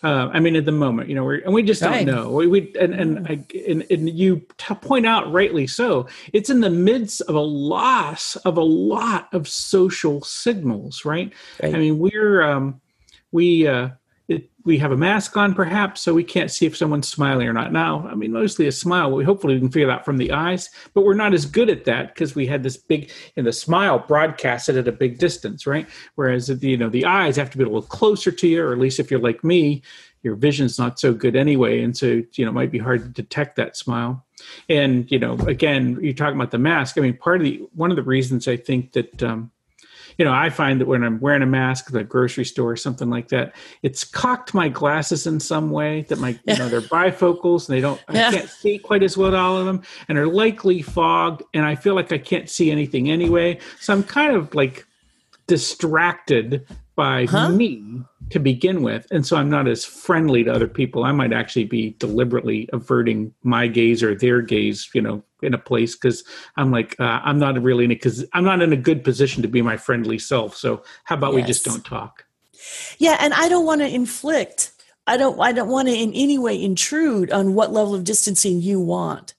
Uh, 0.03 0.29
I 0.33 0.39
mean, 0.39 0.55
at 0.55 0.65
the 0.65 0.71
moment, 0.71 1.09
you 1.09 1.15
know, 1.15 1.23
we're, 1.23 1.39
and 1.39 1.53
we 1.53 1.61
just 1.61 1.81
don't 1.81 2.05
know. 2.05 2.31
We, 2.31 2.47
we 2.47 2.73
and 2.79 2.93
and, 2.93 3.27
I, 3.27 3.45
and 3.67 3.85
and 3.91 4.09
you 4.09 4.41
t- 4.57 4.73
point 4.75 5.05
out 5.05 5.31
rightly 5.31 5.67
so. 5.67 6.07
It's 6.33 6.49
in 6.49 6.61
the 6.61 6.71
midst 6.71 7.21
of 7.21 7.35
a 7.35 7.41
loss 7.41 8.35
of 8.37 8.57
a 8.57 8.63
lot 8.63 9.31
of 9.31 9.47
social 9.47 10.23
signals, 10.23 11.05
right? 11.05 11.31
Right. 11.61 11.75
I 11.75 11.77
mean, 11.77 11.99
we're 11.99 12.41
um, 12.41 12.81
we 13.31 13.67
uh, 13.67 13.89
it, 14.27 14.49
we 14.63 14.77
have 14.77 14.91
a 14.91 14.97
mask 14.97 15.35
on, 15.35 15.53
perhaps, 15.53 16.01
so 16.01 16.13
we 16.13 16.23
can't 16.23 16.51
see 16.51 16.65
if 16.65 16.77
someone's 16.77 17.07
smiling 17.07 17.47
or 17.47 17.53
not. 17.53 17.71
Now, 17.71 18.07
I 18.07 18.15
mean, 18.15 18.31
mostly 18.31 18.67
a 18.67 18.71
smile. 18.71 19.11
We 19.11 19.23
hopefully 19.23 19.55
we 19.55 19.59
can 19.59 19.71
figure 19.71 19.87
that 19.87 20.05
from 20.05 20.17
the 20.17 20.31
eyes, 20.31 20.69
but 20.93 21.03
we're 21.03 21.13
not 21.13 21.33
as 21.33 21.45
good 21.45 21.69
at 21.69 21.85
that 21.85 22.13
because 22.13 22.35
we 22.35 22.45
had 22.45 22.63
this 22.63 22.77
big, 22.77 23.11
and 23.35 23.45
the 23.45 23.53
smile 23.53 23.99
broadcasted 23.99 24.77
at 24.77 24.87
a 24.87 24.91
big 24.91 25.17
distance, 25.17 25.65
right? 25.65 25.87
Whereas 26.15 26.49
you 26.63 26.77
know 26.77 26.89
the 26.89 27.05
eyes 27.05 27.35
have 27.35 27.49
to 27.51 27.57
be 27.57 27.63
a 27.63 27.67
little 27.67 27.81
closer 27.81 28.31
to 28.31 28.47
you, 28.47 28.63
or 28.63 28.71
at 28.71 28.79
least 28.79 28.99
if 28.99 29.11
you're 29.11 29.19
like 29.19 29.43
me, 29.43 29.81
your 30.23 30.35
vision's 30.35 30.77
not 30.77 30.99
so 30.99 31.13
good 31.13 31.35
anyway, 31.35 31.81
and 31.81 31.97
so 31.97 32.21
you 32.33 32.45
know 32.45 32.51
it 32.51 32.53
might 32.53 32.71
be 32.71 32.79
hard 32.79 33.01
to 33.03 33.09
detect 33.09 33.55
that 33.55 33.75
smile. 33.75 34.25
And 34.69 35.09
you 35.11 35.19
know, 35.19 35.33
again, 35.47 35.97
you're 36.01 36.13
talking 36.13 36.35
about 36.35 36.51
the 36.51 36.57
mask. 36.57 36.97
I 36.97 37.01
mean, 37.01 37.17
part 37.17 37.37
of 37.37 37.43
the 37.43 37.67
one 37.73 37.89
of 37.89 37.97
the 37.97 38.03
reasons 38.03 38.47
I 38.47 38.57
think 38.57 38.93
that. 38.93 39.23
Um, 39.23 39.51
you 40.17 40.25
know, 40.25 40.33
I 40.33 40.49
find 40.49 40.79
that 40.81 40.87
when 40.87 41.03
I'm 41.03 41.19
wearing 41.19 41.41
a 41.41 41.47
mask 41.47 41.87
at 41.87 41.93
the 41.93 42.03
grocery 42.03 42.45
store 42.45 42.71
or 42.71 42.77
something 42.77 43.09
like 43.09 43.29
that, 43.29 43.55
it's 43.81 44.03
cocked 44.03 44.53
my 44.53 44.69
glasses 44.69 45.27
in 45.27 45.39
some 45.39 45.71
way 45.71 46.01
that 46.03 46.19
my, 46.19 46.39
you 46.45 46.57
know, 46.57 46.69
they're 46.69 46.81
bifocals 46.99 47.67
and 47.67 47.77
they 47.77 47.81
don't, 47.81 48.01
Yeah. 48.11 48.29
I 48.29 48.31
can't 48.31 48.49
see 48.49 48.77
quite 48.77 49.03
as 49.03 49.17
well 49.17 49.35
all 49.35 49.57
of 49.57 49.65
them 49.65 49.81
and 50.07 50.17
are 50.17 50.27
likely 50.27 50.81
fogged. 50.81 51.43
And 51.53 51.65
I 51.65 51.75
feel 51.75 51.95
like 51.95 52.11
I 52.11 52.17
can't 52.17 52.49
see 52.49 52.71
anything 52.71 53.09
anyway. 53.09 53.59
So 53.79 53.93
I'm 53.93 54.03
kind 54.03 54.35
of 54.35 54.53
like 54.53 54.85
distracted 55.47 56.65
by 56.95 57.25
Huh? 57.25 57.49
me 57.49 58.03
to 58.29 58.39
begin 58.39 58.81
with. 58.81 59.07
And 59.11 59.25
so 59.25 59.37
I'm 59.37 59.49
not 59.49 59.67
as 59.67 59.83
friendly 59.83 60.43
to 60.43 60.53
other 60.53 60.67
people. 60.67 61.03
I 61.03 61.11
might 61.11 61.33
actually 61.33 61.65
be 61.65 61.95
deliberately 61.99 62.69
averting 62.73 63.33
my 63.43 63.67
gaze 63.67 64.01
or 64.01 64.15
their 64.15 64.41
gaze, 64.41 64.89
you 64.93 65.01
know, 65.01 65.23
in 65.41 65.53
a 65.53 65.57
place 65.57 65.95
because 65.95 66.23
I'm 66.55 66.71
like, 66.71 66.97
uh, 66.99 67.19
I'm 67.23 67.39
not 67.39 67.61
really 67.61 67.85
in 67.85 67.91
it 67.91 67.95
because 67.95 68.25
I'm 68.33 68.43
not 68.43 68.61
in 68.61 68.71
a 68.71 68.77
good 68.77 69.03
position 69.03 69.41
to 69.41 69.47
be 69.47 69.61
my 69.61 69.77
friendly 69.77 70.19
self. 70.19 70.55
So 70.55 70.83
how 71.03 71.15
about 71.15 71.33
we 71.33 71.41
just 71.41 71.65
don't 71.65 71.83
talk? 71.83 72.25
Yeah, 72.99 73.17
and 73.19 73.33
I 73.33 73.49
don't 73.49 73.65
want 73.65 73.81
to 73.81 73.87
inflict. 73.87 74.71
I 75.07 75.17
don't. 75.17 75.39
I 75.39 75.51
don't 75.51 75.69
want 75.69 75.87
to 75.87 75.93
in 75.93 76.13
any 76.13 76.37
way 76.37 76.61
intrude 76.61 77.31
on 77.31 77.55
what 77.55 77.73
level 77.73 77.95
of 77.95 78.03
distancing 78.03 78.61
you 78.61 78.79
want. 78.79 79.33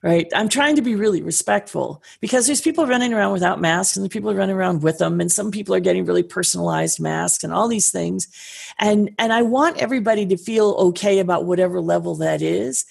Right. 0.00 0.28
I'm 0.32 0.48
trying 0.48 0.76
to 0.76 0.82
be 0.82 0.94
really 0.94 1.22
respectful 1.22 2.04
because 2.20 2.46
there's 2.46 2.60
people 2.60 2.86
running 2.86 3.12
around 3.12 3.32
without 3.32 3.60
masks 3.60 3.96
and 3.96 4.04
there's 4.04 4.12
people 4.12 4.32
running 4.32 4.54
around 4.54 4.82
with 4.82 4.98
them, 4.98 5.20
and 5.20 5.30
some 5.30 5.50
people 5.50 5.74
are 5.74 5.80
getting 5.80 6.04
really 6.04 6.22
personalized 6.22 7.00
masks 7.00 7.42
and 7.42 7.52
all 7.52 7.66
these 7.66 7.90
things, 7.90 8.28
and 8.78 9.10
and 9.18 9.32
I 9.32 9.42
want 9.42 9.78
everybody 9.78 10.24
to 10.26 10.36
feel 10.36 10.76
okay 10.78 11.18
about 11.18 11.46
whatever 11.46 11.80
level 11.80 12.14
that 12.16 12.42
is. 12.42 12.84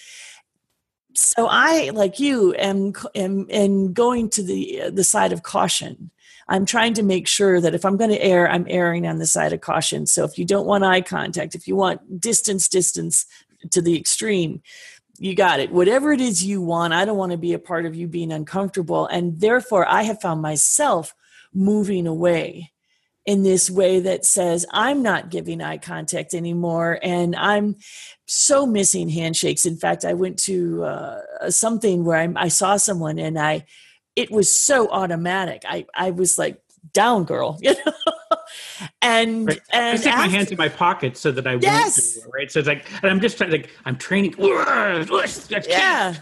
So 1.13 1.47
I, 1.49 1.91
like 1.91 2.19
you, 2.19 2.53
am 2.55 2.93
am, 3.15 3.47
am 3.49 3.93
going 3.93 4.29
to 4.31 4.43
the 4.43 4.89
the 4.91 5.05
side 5.05 5.31
of 5.31 5.43
caution. 5.43 6.11
I'm 6.49 6.65
trying 6.65 6.93
to 6.95 7.03
make 7.03 7.27
sure 7.27 7.59
that 7.59 7.75
if 7.75 7.83
I'm 7.85 7.97
going 7.97 8.09
to 8.09 8.21
err, 8.21 8.49
I'm 8.49 8.65
erring 8.69 9.07
on 9.07 9.17
the 9.17 9.25
side 9.25 9.53
of 9.53 9.61
caution. 9.61 10.05
So 10.05 10.23
if 10.23 10.37
you 10.37 10.45
don't 10.45 10.65
want 10.65 10.83
eye 10.83 11.01
contact, 11.01 11.55
if 11.55 11.67
you 11.67 11.75
want 11.75 12.21
distance, 12.21 12.67
distance 12.69 13.25
to 13.71 13.81
the 13.81 13.97
extreme, 13.97 14.61
you 15.17 15.35
got 15.35 15.59
it. 15.59 15.71
Whatever 15.71 16.11
it 16.11 16.21
is 16.21 16.43
you 16.43 16.61
want, 16.61 16.93
I 16.93 17.05
don't 17.05 17.17
want 17.17 17.31
to 17.31 17.37
be 17.37 17.53
a 17.53 17.59
part 17.59 17.85
of 17.85 17.95
you 17.95 18.07
being 18.07 18.31
uncomfortable. 18.31 19.07
And 19.07 19.39
therefore, 19.39 19.87
I 19.87 20.03
have 20.03 20.21
found 20.21 20.41
myself 20.41 21.13
moving 21.53 22.07
away 22.07 22.71
in 23.25 23.43
this 23.43 23.69
way 23.69 23.99
that 23.99 24.23
says, 24.25 24.65
I'm 24.71 25.01
not 25.01 25.29
giving 25.29 25.61
eye 25.61 25.79
contact 25.79 26.33
anymore. 26.33 26.97
And 27.01 27.35
I'm 27.35 27.75
so 28.25 28.65
missing 28.65 29.09
handshakes. 29.09 29.65
In 29.65 29.75
fact, 29.75 30.05
I 30.05 30.13
went 30.13 30.39
to 30.43 30.83
uh, 30.85 31.49
something 31.49 32.05
where 32.05 32.17
I, 32.17 32.31
I 32.35 32.47
saw 32.47 32.77
someone 32.77 33.19
and 33.19 33.37
I, 33.37 33.65
it 34.15 34.31
was 34.31 34.59
so 34.59 34.89
automatic. 34.89 35.63
I, 35.67 35.85
I 35.93 36.11
was 36.11 36.37
like, 36.37 36.61
down 36.93 37.25
girl, 37.25 37.57
you 37.61 37.73
know? 37.73 38.06
And, 39.07 39.47
Right. 39.47 39.61
I 39.73 39.77
and 39.79 39.99
stick 39.99 40.13
my 40.15 40.27
hands 40.27 40.51
in 40.51 40.57
my 40.57 40.69
pockets 40.69 41.19
so 41.19 41.31
that 41.31 41.47
I 41.47 41.55
Yes. 41.55 41.97
won't 41.97 42.25
do 42.25 42.29
it, 42.29 42.33
right? 42.33 42.51
So 42.51 42.59
it's 42.59 42.67
like, 42.67 42.85
and 43.01 43.09
I'm 43.11 43.19
just 43.19 43.37
trying 43.37 43.51
like, 43.51 43.69
I'm 43.85 43.95
training. 43.97 44.35
Yeah. 44.37 45.03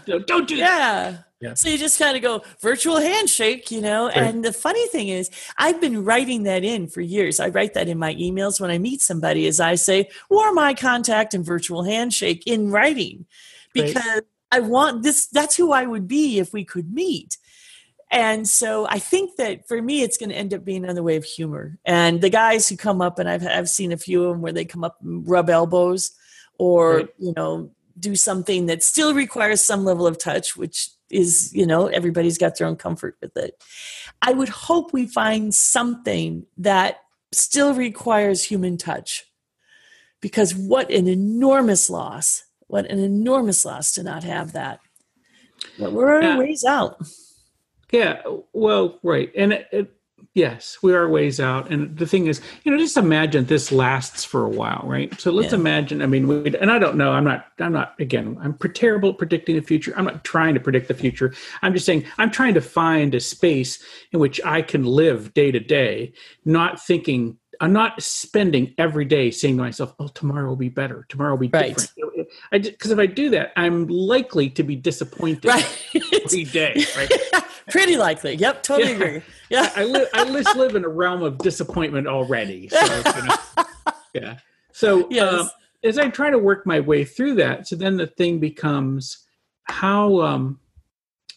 Don't 0.06 0.48
do 0.48 0.56
that. 0.56 0.58
Yeah. 0.58 1.16
Yeah. 1.38 1.52
So 1.52 1.68
you 1.68 1.76
just 1.76 1.98
kind 1.98 2.16
of 2.16 2.22
go 2.22 2.42
virtual 2.62 2.96
handshake, 2.98 3.70
you 3.70 3.82
know. 3.82 4.06
Right. 4.06 4.16
And 4.16 4.42
the 4.42 4.54
funny 4.54 4.86
thing 4.88 5.08
is, 5.08 5.30
I've 5.58 5.80
been 5.82 6.02
writing 6.02 6.44
that 6.44 6.64
in 6.64 6.88
for 6.88 7.02
years. 7.02 7.40
I 7.40 7.48
write 7.48 7.74
that 7.74 7.88
in 7.88 7.98
my 7.98 8.14
emails 8.14 8.58
when 8.58 8.70
I 8.70 8.78
meet 8.78 9.02
somebody, 9.02 9.46
as 9.46 9.60
I 9.60 9.74
say, 9.74 10.08
warm 10.30 10.58
eye 10.58 10.72
contact 10.72 11.34
and 11.34 11.44
virtual 11.44 11.82
handshake 11.84 12.42
in 12.46 12.70
writing, 12.70 13.26
Right. 13.76 13.86
because 13.88 14.22
I 14.50 14.60
want 14.60 15.02
this. 15.02 15.26
That's 15.26 15.56
who 15.56 15.72
I 15.72 15.84
would 15.84 16.08
be 16.08 16.38
if 16.38 16.54
we 16.54 16.64
could 16.64 16.94
meet. 16.94 17.36
And 18.10 18.48
so 18.48 18.86
I 18.88 18.98
think 19.00 19.36
that 19.36 19.66
for 19.66 19.82
me, 19.82 20.02
it's 20.02 20.16
going 20.16 20.30
to 20.30 20.36
end 20.36 20.54
up 20.54 20.64
being 20.64 20.88
on 20.88 20.94
the 20.94 21.02
way 21.02 21.16
of 21.16 21.24
humor. 21.24 21.76
And 21.84 22.20
the 22.20 22.30
guys 22.30 22.68
who 22.68 22.76
come 22.76 23.02
up, 23.02 23.18
and 23.18 23.28
I've 23.28 23.46
I've 23.46 23.68
seen 23.68 23.92
a 23.92 23.96
few 23.96 24.24
of 24.24 24.30
them 24.32 24.42
where 24.42 24.52
they 24.52 24.64
come 24.64 24.84
up 24.84 24.98
and 25.02 25.26
rub 25.28 25.50
elbows, 25.50 26.12
or 26.58 26.96
Right. 26.96 27.08
you 27.18 27.32
know, 27.36 27.70
do 27.98 28.14
something 28.14 28.66
that 28.66 28.82
still 28.84 29.12
requires 29.14 29.60
some 29.62 29.84
level 29.84 30.06
of 30.06 30.18
touch, 30.18 30.56
which 30.56 30.90
is 31.10 31.52
you 31.54 31.66
know 31.66 31.86
everybody's 31.88 32.38
got 32.38 32.56
their 32.56 32.66
own 32.68 32.76
comfort 32.76 33.16
with 33.20 33.36
it. 33.36 33.60
I 34.22 34.32
would 34.32 34.48
hope 34.50 34.92
we 34.92 35.06
find 35.06 35.52
something 35.54 36.46
that 36.58 37.00
still 37.32 37.74
requires 37.74 38.44
human 38.44 38.76
touch, 38.78 39.24
because 40.20 40.54
what 40.54 40.90
an 40.92 41.08
enormous 41.08 41.90
loss! 41.90 42.44
What 42.68 42.88
an 42.88 43.00
enormous 43.00 43.64
loss 43.64 43.92
to 43.94 44.02
not 44.04 44.22
have 44.24 44.52
that. 44.52 44.78
But 45.78 45.92
we're 45.92 46.22
Yeah. 46.22 46.36
a 46.36 46.38
ways 46.38 46.64
out. 46.64 47.00
Yeah, 47.92 48.20
well, 48.52 48.98
right, 49.02 49.30
and 49.36 49.52
it, 49.52 49.68
it, 49.70 49.92
yes, 50.34 50.78
we 50.82 50.92
are 50.92 51.08
ways 51.08 51.38
out. 51.38 51.70
And 51.70 51.96
the 51.96 52.06
thing 52.06 52.26
is, 52.26 52.40
you 52.64 52.72
know, 52.72 52.78
just 52.78 52.96
imagine 52.96 53.44
this 53.46 53.70
lasts 53.70 54.24
for 54.24 54.44
a 54.44 54.48
while, 54.48 54.82
right? 54.84 55.18
So 55.20 55.30
let's 55.30 55.52
Yeah. 55.52 55.60
imagine. 55.60 56.02
I 56.02 56.06
mean, 56.06 56.26
we, 56.26 56.54
and 56.56 56.70
I 56.70 56.78
don't 56.80 56.96
know. 56.96 57.12
I'm 57.12 57.24
not. 57.24 57.46
I'm 57.60 57.72
not. 57.72 57.94
Again, 58.00 58.36
I'm 58.42 58.58
terrible 58.74 59.10
at 59.10 59.18
predicting 59.18 59.54
the 59.56 59.62
future. 59.62 59.94
I'm 59.96 60.04
not 60.04 60.24
trying 60.24 60.54
to 60.54 60.60
predict 60.60 60.88
the 60.88 60.94
future. 60.94 61.32
I'm 61.62 61.72
just 61.72 61.86
saying 61.86 62.04
I'm 62.18 62.30
trying 62.30 62.54
to 62.54 62.60
find 62.60 63.14
a 63.14 63.20
space 63.20 63.82
in 64.12 64.18
which 64.18 64.40
I 64.44 64.62
can 64.62 64.84
live 64.84 65.32
day 65.32 65.52
to 65.52 65.60
day, 65.60 66.12
not 66.44 66.84
thinking. 66.84 67.38
I'm 67.58 67.72
not 67.72 68.02
spending 68.02 68.74
every 68.76 69.06
day 69.06 69.30
saying 69.30 69.56
to 69.56 69.62
myself, 69.62 69.94
"Oh, 69.98 70.08
tomorrow 70.08 70.46
will 70.48 70.56
be 70.56 70.68
better. 70.68 71.06
Tomorrow 71.08 71.30
will 71.32 71.38
be 71.48 71.48
Right. 71.48 71.68
different." 71.74 71.90
I 72.52 72.58
because 72.58 72.90
if 72.90 72.98
I 72.98 73.06
do 73.06 73.30
that, 73.30 73.52
I'm 73.56 73.86
likely 73.86 74.50
to 74.50 74.62
be 74.62 74.76
disappointed 74.76 75.46
Right. 75.48 75.66
every 76.24 76.44
day. 76.44 76.84
Right. 76.96 77.10
Pretty 77.70 77.96
likely. 77.96 78.34
Yep, 78.36 78.62
totally 78.62 78.90
Yeah. 78.90 78.96
agree. 78.96 79.22
Yeah. 79.50 79.72
I, 79.74 79.80
I 79.80 79.84
live 79.84 80.08
I 80.14 80.24
just 80.24 80.56
live 80.56 80.74
in 80.76 80.84
a 80.84 80.88
realm 80.88 81.22
of 81.22 81.38
disappointment 81.38 82.06
already. 82.06 82.68
So, 82.68 82.80
you 83.16 83.22
know, 83.28 83.36
yeah. 84.14 84.38
So 84.72 85.08
Yes. 85.10 85.40
um, 85.40 85.50
as 85.82 85.98
I 85.98 86.08
try 86.08 86.30
to 86.30 86.38
work 86.38 86.66
my 86.66 86.80
way 86.80 87.04
through 87.04 87.34
that, 87.36 87.66
so 87.66 87.76
then 87.76 87.96
the 87.96 88.06
thing 88.06 88.38
becomes 88.38 89.26
how 89.64 90.20
um 90.20 90.60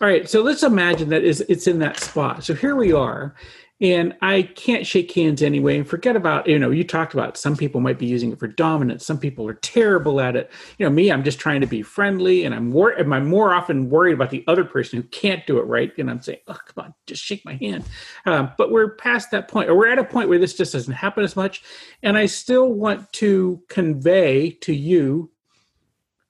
all 0.02 0.08
right, 0.08 0.30
so 0.30 0.42
let's 0.42 0.64
imagine 0.64 1.10
that 1.10 1.24
is 1.24 1.42
it's 1.50 1.68
in 1.68 1.80
that 1.80 2.00
spot. 2.00 2.44
So 2.44 2.54
here 2.54 2.76
we 2.76 2.94
are, 2.94 3.36
and 3.82 4.14
I 4.22 4.42
can't 4.42 4.86
shake 4.86 5.12
hands 5.14 5.42
anyway. 5.42 5.78
And 5.78 5.88
forget 5.88 6.16
about 6.16 6.48
you 6.48 6.60
know 6.60 6.70
you 6.70 6.84
talked 6.84 7.14
about 7.14 7.38
some 7.38 7.56
people 7.56 7.80
might 7.82 7.98
be 7.98 8.06
using 8.06 8.32
it 8.32 8.40
for 8.40 8.48
dominance. 8.48 9.06
Some 9.06 9.18
people 9.18 9.48
are 9.48 9.54
terrible 9.54 10.20
at 10.20 10.36
it. 10.36 10.52
You 10.78 10.86
know 10.86 10.90
me, 10.92 11.12
I'm 11.12 11.24
just 11.24 11.40
trying 11.40 11.62
to 11.62 11.68
be 11.68 11.82
friendly, 11.82 12.44
and 12.44 12.54
I'm 12.54 12.70
more 12.70 12.98
am 13.00 13.14
I 13.14 13.20
more 13.20 13.54
often 13.54 13.90
worried 13.90 14.14
about 14.14 14.32
the 14.32 14.44
other 14.48 14.66
person 14.66 15.02
who 15.02 15.08
can't 15.10 15.46
do 15.48 15.60
it 15.60 15.64
right. 15.64 15.92
And 15.98 16.10
I'm 16.10 16.22
saying, 16.22 16.40
oh 16.48 16.58
come 16.66 16.86
on, 16.86 16.94
just 17.08 17.24
shake 17.24 17.46
my 17.46 17.56
hand. 17.56 17.86
Um, 18.26 18.52
but 18.58 18.72
we're 18.72 18.96
past 18.96 19.32
that 19.32 19.48
point, 19.48 19.70
or 19.70 19.76
we're 19.76 19.92
at 19.92 20.00
a 20.00 20.04
point 20.04 20.30
where 20.30 20.40
this 20.40 20.56
just 20.56 20.74
doesn't 20.74 20.94
happen 20.94 21.24
as 21.24 21.36
much. 21.36 21.64
And 22.04 22.18
I 22.18 22.26
still 22.26 22.72
want 22.74 23.12
to 23.14 23.62
convey 23.70 24.52
to 24.62 24.74
you 24.74 25.32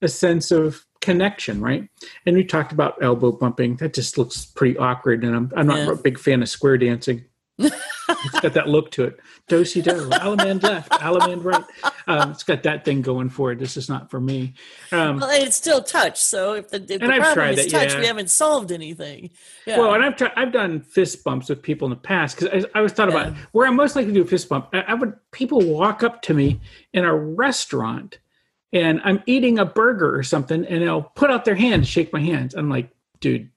a 0.02 0.08
sense 0.08 0.52
of 0.52 0.86
connection, 1.02 1.62
right? 1.62 1.90
And 2.26 2.36
we 2.36 2.44
talked 2.44 2.72
about 2.72 3.02
elbow 3.02 3.32
bumping. 3.32 3.78
That 3.78 3.94
just 3.94 4.18
looks 4.18 4.46
pretty 4.46 4.78
awkward, 4.78 5.24
and 5.24 5.36
I'm 5.36 5.52
I'm 5.56 5.68
not 5.68 5.80
Yeah. 5.80 5.92
a 5.92 5.96
big 5.96 6.20
fan 6.20 6.42
of 6.42 6.50
square 6.50 6.78
dancing. 6.78 7.26
It's 7.60 8.40
got 8.40 8.54
that 8.54 8.68
look 8.68 8.90
to 8.92 9.04
it. 9.04 9.20
Do 9.48 9.64
si 9.66 9.82
do, 9.82 9.92
Allemande 9.92 10.64
left, 10.64 10.92
Allemande 10.92 11.44
right. 11.44 11.64
Um, 12.08 12.32
it's 12.32 12.44
got 12.44 12.64
that 12.64 12.86
thing 12.86 13.02
going 13.02 13.30
for 13.30 13.52
it. 13.52 13.60
This 13.60 13.78
is 13.78 13.90
not 13.90 14.10
for 14.10 14.20
me. 14.20 14.54
Um, 14.92 15.20
Well, 15.20 15.30
it's 15.30 15.56
still 15.56 15.84
touch. 15.84 16.20
So 16.20 16.54
if 16.54 16.70
the, 16.70 16.78
if 16.78 16.88
the 16.88 17.00
problem 17.00 17.34
tried 17.34 17.60
is 17.60 17.66
that, 17.66 17.72
touch, 17.72 17.94
yeah. 17.94 18.00
we 18.00 18.06
haven't 18.08 18.30
solved 18.30 18.72
anything. 18.72 19.30
Yeah. 19.68 19.78
Well, 19.78 19.94
and 19.94 20.04
I've 20.04 20.16
tried, 20.16 20.32
I've 20.36 20.52
done 20.52 20.82
fist 20.82 21.24
bumps 21.24 21.50
with 21.50 21.62
people 21.62 21.86
in 21.86 21.92
the 21.92 21.98
past 21.98 22.40
because 22.40 22.66
I, 22.74 22.80
I 22.80 22.82
was 22.82 22.94
thought 22.94 23.10
about 23.10 23.34
where 23.52 23.68
I'm 23.68 23.76
most 23.76 23.96
likely 23.96 24.12
to 24.12 24.20
do 24.20 24.24
a 24.24 24.28
fist 24.28 24.50
bump. 24.50 24.70
I, 24.74 24.80
I 24.82 24.94
would 24.96 25.14
people 25.32 25.62
walk 25.62 26.02
up 26.02 26.22
to 26.24 26.34
me 26.34 26.60
in 26.94 27.06
a 27.06 27.14
restaurant 27.14 28.20
and 28.72 29.02
I'm 29.04 29.22
eating 29.26 29.60
a 29.60 29.66
burger 29.66 30.16
or 30.16 30.24
something, 30.24 30.66
and 30.66 30.82
they'll 30.82 31.02
put 31.02 31.32
out 31.32 31.46
their 31.46 31.56
hand 31.56 31.84
to 31.84 31.90
shake 31.90 32.14
my 32.14 32.22
hands. 32.22 32.54
I'm 32.54 32.70
like, 32.70 32.90
dude, 33.20 33.50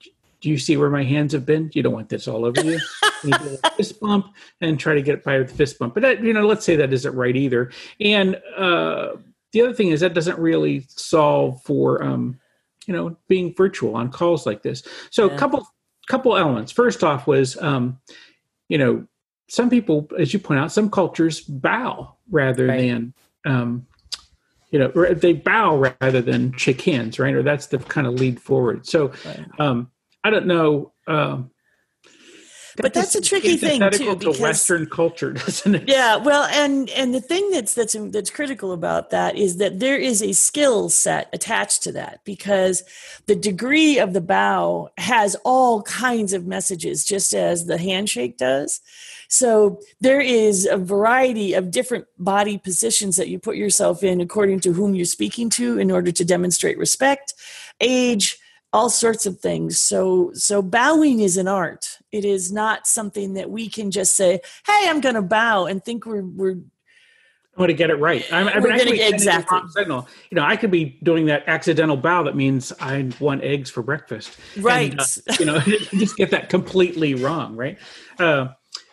do 0.43 0.51
you 0.51 0.59
see 0.59 0.77
where 0.77 0.91
my 0.91 1.05
hands 1.05 1.33
have 1.33 1.47
been? 1.47 1.71
You 1.73 1.83
don't 1.83 1.93
want 1.93 2.09
this 2.09 2.29
all 2.29 2.45
over 2.45 2.61
you. 2.61 2.79
you 3.23 3.33
fist 3.77 4.01
bump 4.01 4.27
and 4.61 4.79
try 4.79 4.95
to 4.95 5.01
get 5.01 5.23
by 5.23 5.39
with 5.39 5.53
fist 5.53 5.79
bump. 5.79 5.95
But 5.95 6.03
that, 6.03 6.23
you 6.23 6.33
know, 6.33 6.47
let's 6.47 6.67
say 6.67 6.77
that 6.77 6.93
isn't 6.93 7.15
right 7.15 7.35
either. 7.35 7.71
And 8.01 8.35
uh, 8.57 9.13
the 9.53 9.63
other 9.63 9.73
thing 9.73 9.89
is 9.89 10.01
that 10.01 10.15
doesn't 10.15 10.39
really 10.39 10.85
solve 10.89 11.63
for, 11.63 12.03
um, 12.03 12.41
you 12.87 12.93
know, 12.93 13.17
being 13.29 13.55
virtual 13.55 13.95
on 13.95 14.11
calls 14.11 14.45
like 14.45 14.63
this. 14.63 14.83
So 15.11 15.31
a 15.31 15.39
couple 15.39 15.67
couple 16.09 16.37
elements. 16.37 16.73
First 16.73 17.05
off 17.05 17.29
was, 17.29 17.57
um, 17.63 18.01
you 18.69 18.77
know, 18.77 19.07
some 19.49 19.71
people, 19.71 20.09
as 20.19 20.33
you 20.33 20.41
point 20.41 20.59
out, 20.59 20.73
some 20.73 20.91
cultures 20.91 21.41
bow 21.41 22.17
rather 22.31 22.67
right. 22.67 22.81
than 22.81 23.15
um, 23.47 23.87
you 24.73 24.79
know 24.79 24.89
they 25.15 25.35
bow 25.35 25.95
rather 26.01 26.23
than 26.23 26.57
shake 26.57 26.81
hands 26.81 27.19
right 27.19 27.35
or 27.35 27.43
that's 27.43 27.67
the 27.67 27.79
kind 27.79 28.07
of 28.07 28.15
lead 28.15 28.41
forward 28.41 28.87
so 28.87 29.13
right. 29.27 29.47
um, 29.61 29.91
I 30.25 30.31
don't 30.31 30.47
know. 30.47 30.93
Um, 31.07 31.51
but 32.77 32.95
that's 32.95 33.15
a 33.15 33.21
tricky 33.21 33.57
thing 33.57 33.81
too 33.91 34.17
because 34.17 34.37
to 34.37 34.43
Western 34.43 34.87
culture, 34.87 35.33
doesn't 35.33 35.75
it? 35.75 35.89
Yeah, 35.89 36.17
well, 36.17 36.45
and 36.45 36.89
and 36.91 37.15
the 37.15 37.21
thing 37.21 37.51
that's 37.51 37.75
that's 37.75 37.95
that's 38.11 38.31
critical 38.31 38.73
about 38.73 39.11
that 39.11 39.37
is 39.37 39.59
that 39.59 39.81
there 39.81 39.99
is 39.99 40.23
a 40.23 40.33
skill 40.33 40.89
set 40.89 41.29
attached 41.33 41.83
to 41.85 41.93
that 41.93 42.21
because 42.25 42.83
the 43.27 43.37
degree 43.37 43.99
of 43.99 44.13
the 44.13 44.21
bow 44.21 44.89
has 44.99 45.37
all 45.45 45.83
kinds 45.83 46.33
of 46.33 46.47
messages, 46.47 47.05
just 47.05 47.35
as 47.35 47.67
the 47.67 47.79
handshake 47.79 48.39
does. 48.39 48.81
So 49.29 49.81
there 50.01 50.21
is 50.21 50.67
a 50.67 50.77
variety 50.77 51.55
of 51.55 51.71
different 51.71 52.07
body 52.19 52.59
positions 52.59 53.17
that 53.17 53.29
you 53.29 53.39
put 53.39 53.57
yourself 53.57 54.03
in 54.03 54.21
according 54.21 54.61
to 54.61 54.73
whom 54.73 54.95
you're 54.95 55.07
speaking 55.07 55.49
to 55.51 55.79
in 55.79 55.91
order 55.91 56.13
to 56.13 56.25
demonstrate 56.25 56.79
respect, 56.79 57.33
age, 57.81 58.39
all 58.73 58.91
sorts 58.91 59.27
of 59.27 59.39
things. 59.41 59.79
So 59.79 60.31
so 60.35 60.63
bowing 60.63 61.21
is 61.21 61.37
an 61.37 61.49
art. 61.49 61.99
It 62.11 62.25
is 62.25 62.53
not 62.53 62.87
something 62.87 63.35
that 63.35 63.51
we 63.51 63.69
can 63.69 63.91
just 63.91 64.17
say, 64.17 64.41
"Hey, 64.67 64.89
I'm 64.89 65.01
going 65.01 65.15
to 65.15 65.23
bow," 65.23 65.67
and 65.67 65.85
think 65.85 66.07
we're 66.07 66.23
we're 66.23 66.57
I 67.57 67.61
want 67.61 67.69
to 67.69 67.75
get 67.75 67.91
it 67.91 67.97
right. 67.97 68.25
I'm, 68.33 68.49
I 68.49 68.61
mean, 68.61 68.79
to 68.79 68.97
get 68.97 69.13
exactly. 69.13 69.59
Signal. 69.69 70.09
You 70.31 70.37
know, 70.37 70.43
I 70.43 70.57
could 70.57 70.71
be 70.71 70.99
doing 71.03 71.27
that 71.27 71.45
accidental 71.47 71.99
bow 71.99 72.23
that 72.23 72.35
means 72.35 72.73
I 72.81 73.11
want 73.21 73.45
eggs 73.45 73.69
for 73.69 73.83
breakfast. 73.83 74.39
Right. 74.57 74.93
And, 74.93 75.01
uh, 75.01 75.05
you 75.39 75.45
know, 75.45 75.59
just 75.99 76.17
get 76.17 76.31
that 76.31 76.49
completely 76.49 77.15
wrong. 77.15 77.55
Right. 77.55 77.79
Uh, 78.19 78.49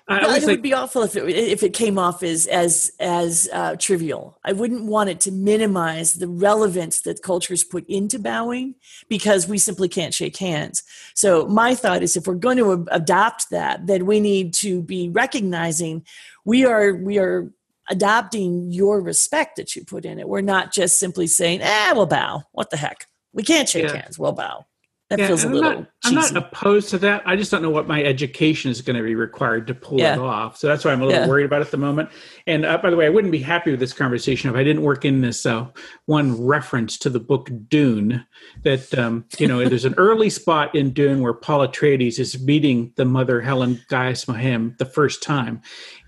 I 0.10 0.22
it 0.22 0.28
like, 0.28 0.46
would 0.46 0.62
be 0.64 0.74
awful 0.74 1.04
if 1.04 1.16
it 1.16 1.30
if 1.30 1.62
it 1.62 1.74
came 1.74 2.00
off 2.00 2.24
as 2.24 2.48
as 2.48 2.92
as 3.00 3.48
uh, 3.54 3.76
trivial. 3.76 4.40
I 4.44 4.54
wouldn't 4.54 4.86
want 4.86 5.12
it 5.12 5.20
to 5.22 5.32
minimize 5.32 6.16
the 6.16 6.28
relevance 6.28 7.02
that 7.02 7.22
cultures 7.22 7.64
put 7.64 7.88
into 7.88 8.18
bowing 8.18 8.74
because 9.08 9.48
we 9.48 9.60
simply 9.60 9.88
can't 9.88 10.14
shake 10.14 10.38
hands. 10.38 10.82
So 11.14 11.46
my 11.46 11.76
thought 11.76 12.02
is, 12.02 12.18
if 12.18 12.26
we're 12.26 12.36
going 12.36 12.58
to 12.58 12.88
adopt 12.90 13.52
that, 13.52 13.86
then 13.86 14.08
we 14.08 14.20
need 14.20 14.56
to 14.56 14.82
be 14.82 15.10
recognizing 15.10 16.04
we 16.44 16.66
are 16.66 16.96
we 16.96 17.20
are 17.20 17.52
adopting 17.92 18.72
your 18.72 19.02
respect 19.02 19.58
that 19.58 19.76
you 19.76 19.86
put 19.86 20.06
in 20.06 20.18
it. 20.18 20.28
We're 20.28 20.42
not 20.42 20.74
just 20.74 20.98
simply 20.98 21.28
saying, 21.28 21.62
"Ah, 21.64 21.92
we'll 21.94 22.08
bow." 22.08 22.42
What 22.52 22.72
the 22.72 22.78
heck? 22.78 23.06
We 23.32 23.44
can't 23.44 23.70
shake 23.70 23.86
yeah. 23.86 23.98
hands. 23.98 24.18
We'll 24.18 24.32
bow. 24.32 24.66
That 25.10 25.18
yeah, 25.18 25.28
feels 25.28 25.44
a 25.44 25.50
little. 25.50 25.72
Not, 25.72 25.88
I'm 26.04 26.14
not 26.14 26.36
opposed 26.36 26.90
to 26.92 27.00
that. 27.00 27.24
I 27.26 27.36
just 27.36 27.50
don't 27.50 27.64
know 27.64 27.72
what 27.72 27.88
my 27.88 28.04
education 28.04 28.70
is 28.70 28.82
going 28.84 28.96
to 28.96 29.02
be 29.02 29.16
required 29.16 29.66
to 29.66 29.74
pull 29.74 29.98
yeah. 29.98 30.14
it 30.14 30.20
off. 30.20 30.56
So 30.58 30.68
that's 30.68 30.86
why 30.86 30.92
I'm 30.92 31.02
a 31.02 31.06
little 31.06 31.22
yeah. 31.22 31.28
worried 31.28 31.46
about 31.46 31.62
it 31.62 31.66
at 31.66 31.72
the 31.72 31.78
moment. 31.78 32.10
And 32.46 32.64
uh, 32.64 32.78
by 32.78 32.92
the 32.92 32.96
way, 32.96 33.08
I 33.08 33.10
wouldn't 33.10 33.32
be 33.32 33.40
happy 33.40 33.72
with 33.72 33.80
this 33.80 33.92
conversation 33.92 34.52
if 34.52 34.56
I 34.56 34.64
didn't 34.64 34.84
work 34.84 35.06
in 35.06 35.22
this 35.22 35.48
uh, 35.48 35.66
one 36.06 36.46
reference 36.46 36.96
to 37.00 37.10
the 37.10 37.20
book 37.20 37.50
Dune. 37.70 38.24
That 38.64 38.96
um, 39.00 39.26
you 39.40 39.48
know, 39.48 39.68
there's 39.68 39.84
an 39.84 39.96
early 39.98 40.30
spot 40.30 40.76
in 40.76 40.92
Dune 40.94 41.22
where 41.22 41.34
Paul 41.34 41.68
Atreides 41.68 42.20
is 42.20 42.40
meeting 42.44 42.94
the 42.96 43.06
mother 43.06 43.42
Helen 43.42 43.82
Gaius 43.90 44.26
Mohiam 44.26 44.78
the 44.78 44.86
first 44.86 45.24
time, 45.24 45.60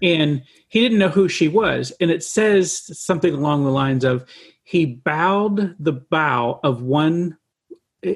and 0.03 0.43
he 0.67 0.79
didn't 0.79 0.99
know 0.99 1.09
who 1.09 1.27
she 1.27 1.47
was. 1.47 1.91
And 1.99 2.11
it 2.11 2.23
says 2.23 2.95
something 2.99 3.33
along 3.33 3.63
the 3.63 3.71
lines 3.71 4.03
of, 4.03 4.25
"He 4.61 4.85
bowed 4.85 5.75
the 5.79 5.93
bow 5.93 6.59
of 6.63 6.83
one." 6.83 7.39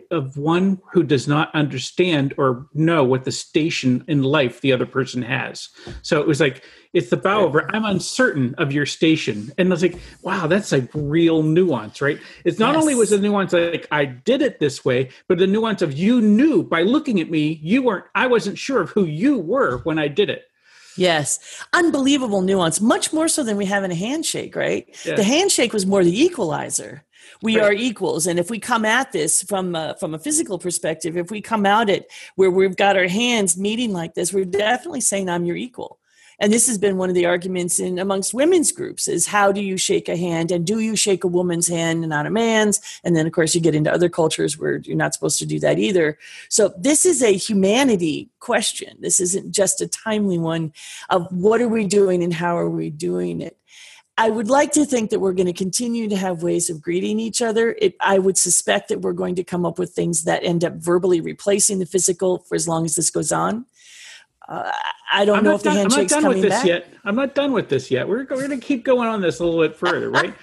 Of 0.10 0.38
one 0.38 0.82
who 0.92 1.04
does 1.04 1.28
not 1.28 1.54
understand 1.54 2.34
or 2.38 2.68
know 2.74 3.04
what 3.04 3.24
the 3.24 3.32
station 3.32 4.04
in 4.08 4.24
life 4.24 4.62
the 4.62 4.74
other 4.74 4.86
person 4.86 5.22
has. 5.22 5.70
So 6.02 6.20
it 6.20 6.28
was 6.28 6.40
like, 6.40 6.64
it's 6.94 7.10
the 7.10 7.18
bow 7.18 7.42
over. 7.42 7.70
I'm 7.76 7.86
uncertain 7.86 8.56
of 8.58 8.72
your 8.72 8.86
station. 8.86 9.52
And 9.58 9.68
I 9.68 9.72
was 9.72 9.84
like, 9.84 10.00
wow, 10.24 10.48
that's 10.48 10.72
like 10.72 10.90
real 10.94 11.44
nuance, 11.44 12.02
right? 12.02 12.20
It's 12.46 12.58
not 12.58 12.74
yes. 12.74 12.82
only 12.82 12.96
was 12.96 13.12
the 13.12 13.20
nuance 13.20 13.54
like 13.54 13.88
I 13.92 14.06
did 14.06 14.42
it 14.42 14.60
this 14.60 14.84
way, 14.84 15.10
but 15.28 15.38
the 15.38 15.48
nuance 15.48 15.82
of 15.82 15.94
you 15.94 16.20
knew 16.20 16.64
by 16.64 16.82
looking 16.82 17.20
at 17.20 17.30
me, 17.30 17.60
you 17.62 17.84
weren't, 17.84 18.06
I 18.16 18.28
wasn't 18.28 18.58
sure 18.58 18.82
of 18.82 18.90
who 18.90 19.06
you 19.06 19.38
were 19.38 19.80
when 19.80 20.00
I 20.00 20.08
did 20.08 20.30
it. 20.30 20.46
Yes. 20.98 21.64
Unbelievable 21.74 22.42
nuance, 22.42 22.82
much 22.82 23.14
more 23.14 23.28
so 23.28 23.44
than 23.44 23.58
we 23.58 23.66
have 23.66 23.84
in 23.84 23.92
a 23.92 23.96
handshake, 23.96 24.56
right? 24.56 24.88
Yeah. 25.06 25.16
The 25.16 25.24
handshake 25.24 25.74
was 25.74 25.86
more 25.86 26.04
the 26.04 26.24
equalizer 26.24 27.04
we 27.42 27.58
right. 27.58 27.66
are 27.66 27.74
equals. 27.74 28.28
And 28.28 28.40
if 28.40 28.50
we 28.50 28.60
come 28.60 28.86
at 28.86 29.12
this 29.12 29.44
from 29.44 29.76
a, 29.76 29.96
from 30.00 30.14
a 30.14 30.20
physical 30.20 30.60
perspective 30.60 31.18
if 31.18 31.32
we 31.32 31.42
come 31.42 31.66
out 31.66 31.90
it 31.90 32.12
where 32.36 32.52
we've 32.52 32.76
got 32.76 32.98
our 32.98 33.08
hands 33.08 33.58
meeting 33.58 33.94
like 33.94 34.14
this 34.14 34.34
we're 34.34 34.46
definitely 34.46 35.02
saying 35.02 35.30
i'm 35.30 35.46
your 35.46 35.56
equal. 35.56 36.00
And 36.40 36.52
this 36.52 36.68
has 36.68 36.78
been 36.78 36.98
one 36.98 37.10
of 37.10 37.16
the 37.16 37.26
arguments 37.26 37.80
in 37.80 37.98
amongst 37.98 38.34
women's 38.34 38.72
groups 38.72 39.08
is 39.08 39.26
how 39.26 39.52
do 39.52 39.62
you 39.62 39.78
shake 39.78 40.10
a 40.10 40.18
hand? 40.18 40.52
And 40.52 40.66
do 40.66 40.80
you 40.80 40.96
shake 40.96 41.24
a 41.24 41.30
woman's 41.30 41.68
hand 41.68 42.04
and 42.04 42.10
not 42.10 42.26
a 42.26 42.30
man's? 42.30 42.82
And 43.04 43.16
then 43.16 43.26
of 43.26 43.34
course 43.34 43.56
you 43.56 43.62
get 43.62 43.76
into 43.76 43.94
other 43.94 44.10
cultures 44.10 44.58
where 44.58 44.78
you're 44.78 44.98
not 44.98 45.14
supposed 45.14 45.40
to 45.40 45.46
do 45.46 45.60
that 45.62 45.80
either. 45.80 46.18
So 46.50 46.74
this 46.78 47.06
is 47.06 47.24
a 47.24 47.32
humanity 47.32 48.30
question. 48.40 48.98
This 49.00 49.20
isn't 49.20 49.52
just 49.52 49.82
a 49.82 49.88
timely 49.88 50.38
one 50.38 50.74
of 51.10 51.32
what 51.32 51.62
are 51.62 51.70
we 51.70 51.86
doing 51.86 52.24
and 52.24 52.34
how 52.34 52.58
are 52.58 52.70
we 52.70 52.90
doing 52.90 53.42
it 53.42 53.58
I 54.18 54.30
would 54.30 54.50
like 54.50 54.72
to 54.74 54.86
think 54.86 55.10
that 55.10 55.20
we're 55.20 55.34
going 55.34 55.48
to 55.48 55.54
continue 55.54 56.08
to 56.08 56.16
have 56.16 56.42
ways 56.42 56.70
of 56.70 56.82
greeting 56.82 57.20
each 57.20 57.42
other. 57.42 57.76
It, 57.82 57.96
I 58.00 58.18
would 58.18 58.38
suspect 58.38 58.88
that 58.90 59.02
we're 59.02 59.14
going 59.14 59.36
to 59.36 59.44
come 59.44 59.66
up 59.66 59.78
with 59.78 59.92
things 59.92 60.24
that 60.24 60.44
end 60.44 60.64
up 60.64 60.74
verbally 60.76 61.20
replacing 61.20 61.80
the 61.80 61.86
physical 61.86 62.40
for 62.40 62.56
as 62.56 62.68
long 62.68 62.86
as 62.86 62.96
this 62.96 63.10
goes 63.10 63.34
on. 63.34 63.66
Uh, 64.48 64.72
I 65.12 65.26
don't 65.26 65.40
I'm 65.40 65.44
know 65.44 65.56
if 65.56 65.64
done, 65.64 65.74
the 65.74 65.80
handshake's 65.82 66.14
coming 66.14 66.24
back. 66.24 66.24
I'm 66.24 66.32
not 66.32 66.32
done 66.32 66.42
with 66.42 66.42
this 66.42 66.60
back. 66.60 66.66
yet. 66.66 66.94
I'm 67.04 67.16
not 67.16 67.36
done 67.36 67.52
with 67.52 67.70
this 67.70 67.92
yet. 67.92 68.08
We're, 68.08 68.20
we're 68.20 68.48
going 68.48 68.50
to 68.52 68.58
keep 68.58 68.86
going 68.86 69.10
on 69.10 69.20
this 69.20 69.40
a 69.40 69.46
little 69.46 69.62
bit 69.62 69.76
further, 69.76 70.10
right? 70.12 70.34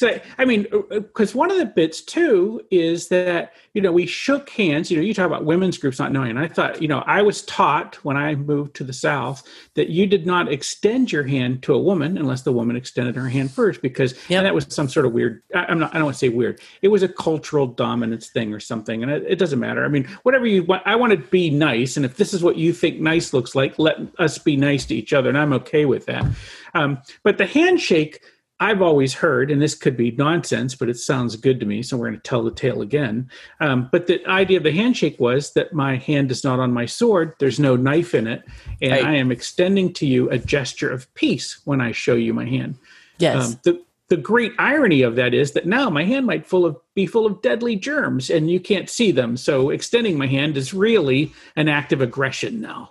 So, 0.00 0.18
I 0.38 0.46
mean, 0.46 0.66
because 0.88 1.34
uh, 1.34 1.36
uh, 1.36 1.40
one 1.40 1.50
of 1.50 1.58
the 1.58 1.66
bits 1.66 2.00
too 2.00 2.62
is 2.70 3.08
that, 3.08 3.52
you 3.74 3.82
know, 3.82 3.92
we 3.92 4.06
shook 4.06 4.48
hands. 4.48 4.90
You 4.90 4.96
know, 4.96 5.02
you 5.02 5.12
talk 5.12 5.26
about 5.26 5.44
women's 5.44 5.76
groups 5.76 5.98
not 5.98 6.10
knowing. 6.10 6.30
And 6.30 6.38
I 6.38 6.48
thought, 6.48 6.80
you 6.80 6.88
know, 6.88 7.00
I 7.00 7.20
was 7.20 7.42
taught 7.42 7.96
when 7.96 8.16
I 8.16 8.34
moved 8.34 8.74
to 8.76 8.84
the 8.84 8.94
South 8.94 9.46
that 9.74 9.90
you 9.90 10.06
did 10.06 10.24
not 10.24 10.50
extend 10.50 11.12
your 11.12 11.24
hand 11.24 11.62
to 11.64 11.74
a 11.74 11.78
woman 11.78 12.16
unless 12.16 12.40
the 12.40 12.52
woman 12.52 12.76
extended 12.76 13.14
her 13.14 13.28
hand 13.28 13.50
first, 13.50 13.82
because 13.82 14.14
yep. 14.30 14.42
that 14.42 14.54
was 14.54 14.64
some 14.70 14.88
sort 14.88 15.04
of 15.04 15.12
weird, 15.12 15.42
I, 15.54 15.70
am 15.70 15.78
not, 15.78 15.90
I 15.94 15.98
don't 15.98 16.06
want 16.06 16.14
to 16.14 16.18
say 16.18 16.30
weird. 16.30 16.62
It 16.80 16.88
was 16.88 17.02
a 17.02 17.08
cultural 17.08 17.66
dominance 17.66 18.30
thing 18.30 18.54
or 18.54 18.60
something. 18.60 19.02
And 19.02 19.12
it, 19.12 19.24
it 19.28 19.38
doesn't 19.38 19.60
matter. 19.60 19.84
I 19.84 19.88
mean, 19.88 20.04
whatever 20.22 20.46
you 20.46 20.64
want, 20.64 20.82
I 20.86 20.96
want 20.96 21.12
to 21.12 21.18
be 21.18 21.50
nice. 21.50 21.98
And 21.98 22.06
if 22.06 22.16
this 22.16 22.32
is 22.32 22.42
what 22.42 22.56
you 22.56 22.72
think 22.72 23.00
nice 23.00 23.34
looks 23.34 23.54
like, 23.54 23.78
let 23.78 23.98
us 24.18 24.38
be 24.38 24.56
nice 24.56 24.86
to 24.86 24.94
each 24.94 25.12
other. 25.12 25.28
And 25.28 25.36
I'm 25.36 25.52
okay 25.52 25.84
with 25.84 26.06
that. 26.06 26.24
Um, 26.72 27.02
but 27.22 27.36
the 27.36 27.44
handshake, 27.44 28.20
I've 28.60 28.82
always 28.82 29.14
heard, 29.14 29.50
and 29.50 29.60
this 29.60 29.74
could 29.74 29.96
be 29.96 30.10
nonsense, 30.10 30.74
but 30.74 30.90
it 30.90 30.98
sounds 30.98 31.34
good 31.34 31.58
to 31.60 31.66
me, 31.66 31.82
so 31.82 31.96
we're 31.96 32.08
going 32.08 32.20
to 32.20 32.28
tell 32.28 32.44
the 32.44 32.50
tale 32.50 32.82
again. 32.82 33.30
Um, 33.58 33.88
but 33.90 34.06
the 34.06 34.24
idea 34.26 34.58
of 34.58 34.64
the 34.64 34.72
handshake 34.72 35.18
was 35.18 35.54
that 35.54 35.72
my 35.72 35.96
hand 35.96 36.30
is 36.30 36.44
not 36.44 36.60
on 36.60 36.72
my 36.72 36.84
sword, 36.84 37.34
there's 37.40 37.58
no 37.58 37.74
knife 37.74 38.14
in 38.14 38.26
it, 38.26 38.44
and 38.82 38.92
right. 38.92 39.04
I 39.04 39.16
am 39.16 39.32
extending 39.32 39.94
to 39.94 40.06
you 40.06 40.28
a 40.28 40.36
gesture 40.38 40.90
of 40.90 41.12
peace 41.14 41.60
when 41.64 41.80
I 41.80 41.92
show 41.92 42.14
you 42.14 42.34
my 42.34 42.44
hand. 42.44 42.76
Yes. 43.18 43.54
Um, 43.54 43.60
the, 43.64 43.82
the 44.10 44.16
great 44.18 44.52
irony 44.58 45.02
of 45.02 45.16
that 45.16 45.32
is 45.32 45.52
that 45.52 45.66
now 45.66 45.88
my 45.88 46.04
hand 46.04 46.26
might 46.26 46.44
full 46.44 46.66
of 46.66 46.76
be 46.94 47.06
full 47.06 47.26
of 47.26 47.40
deadly 47.42 47.76
germs 47.76 48.28
and 48.28 48.50
you 48.50 48.58
can't 48.58 48.90
see 48.90 49.12
them. 49.12 49.36
So 49.36 49.70
extending 49.70 50.18
my 50.18 50.26
hand 50.26 50.56
is 50.56 50.74
really 50.74 51.32
an 51.54 51.68
act 51.68 51.92
of 51.92 52.00
aggression 52.00 52.60
now. 52.60 52.90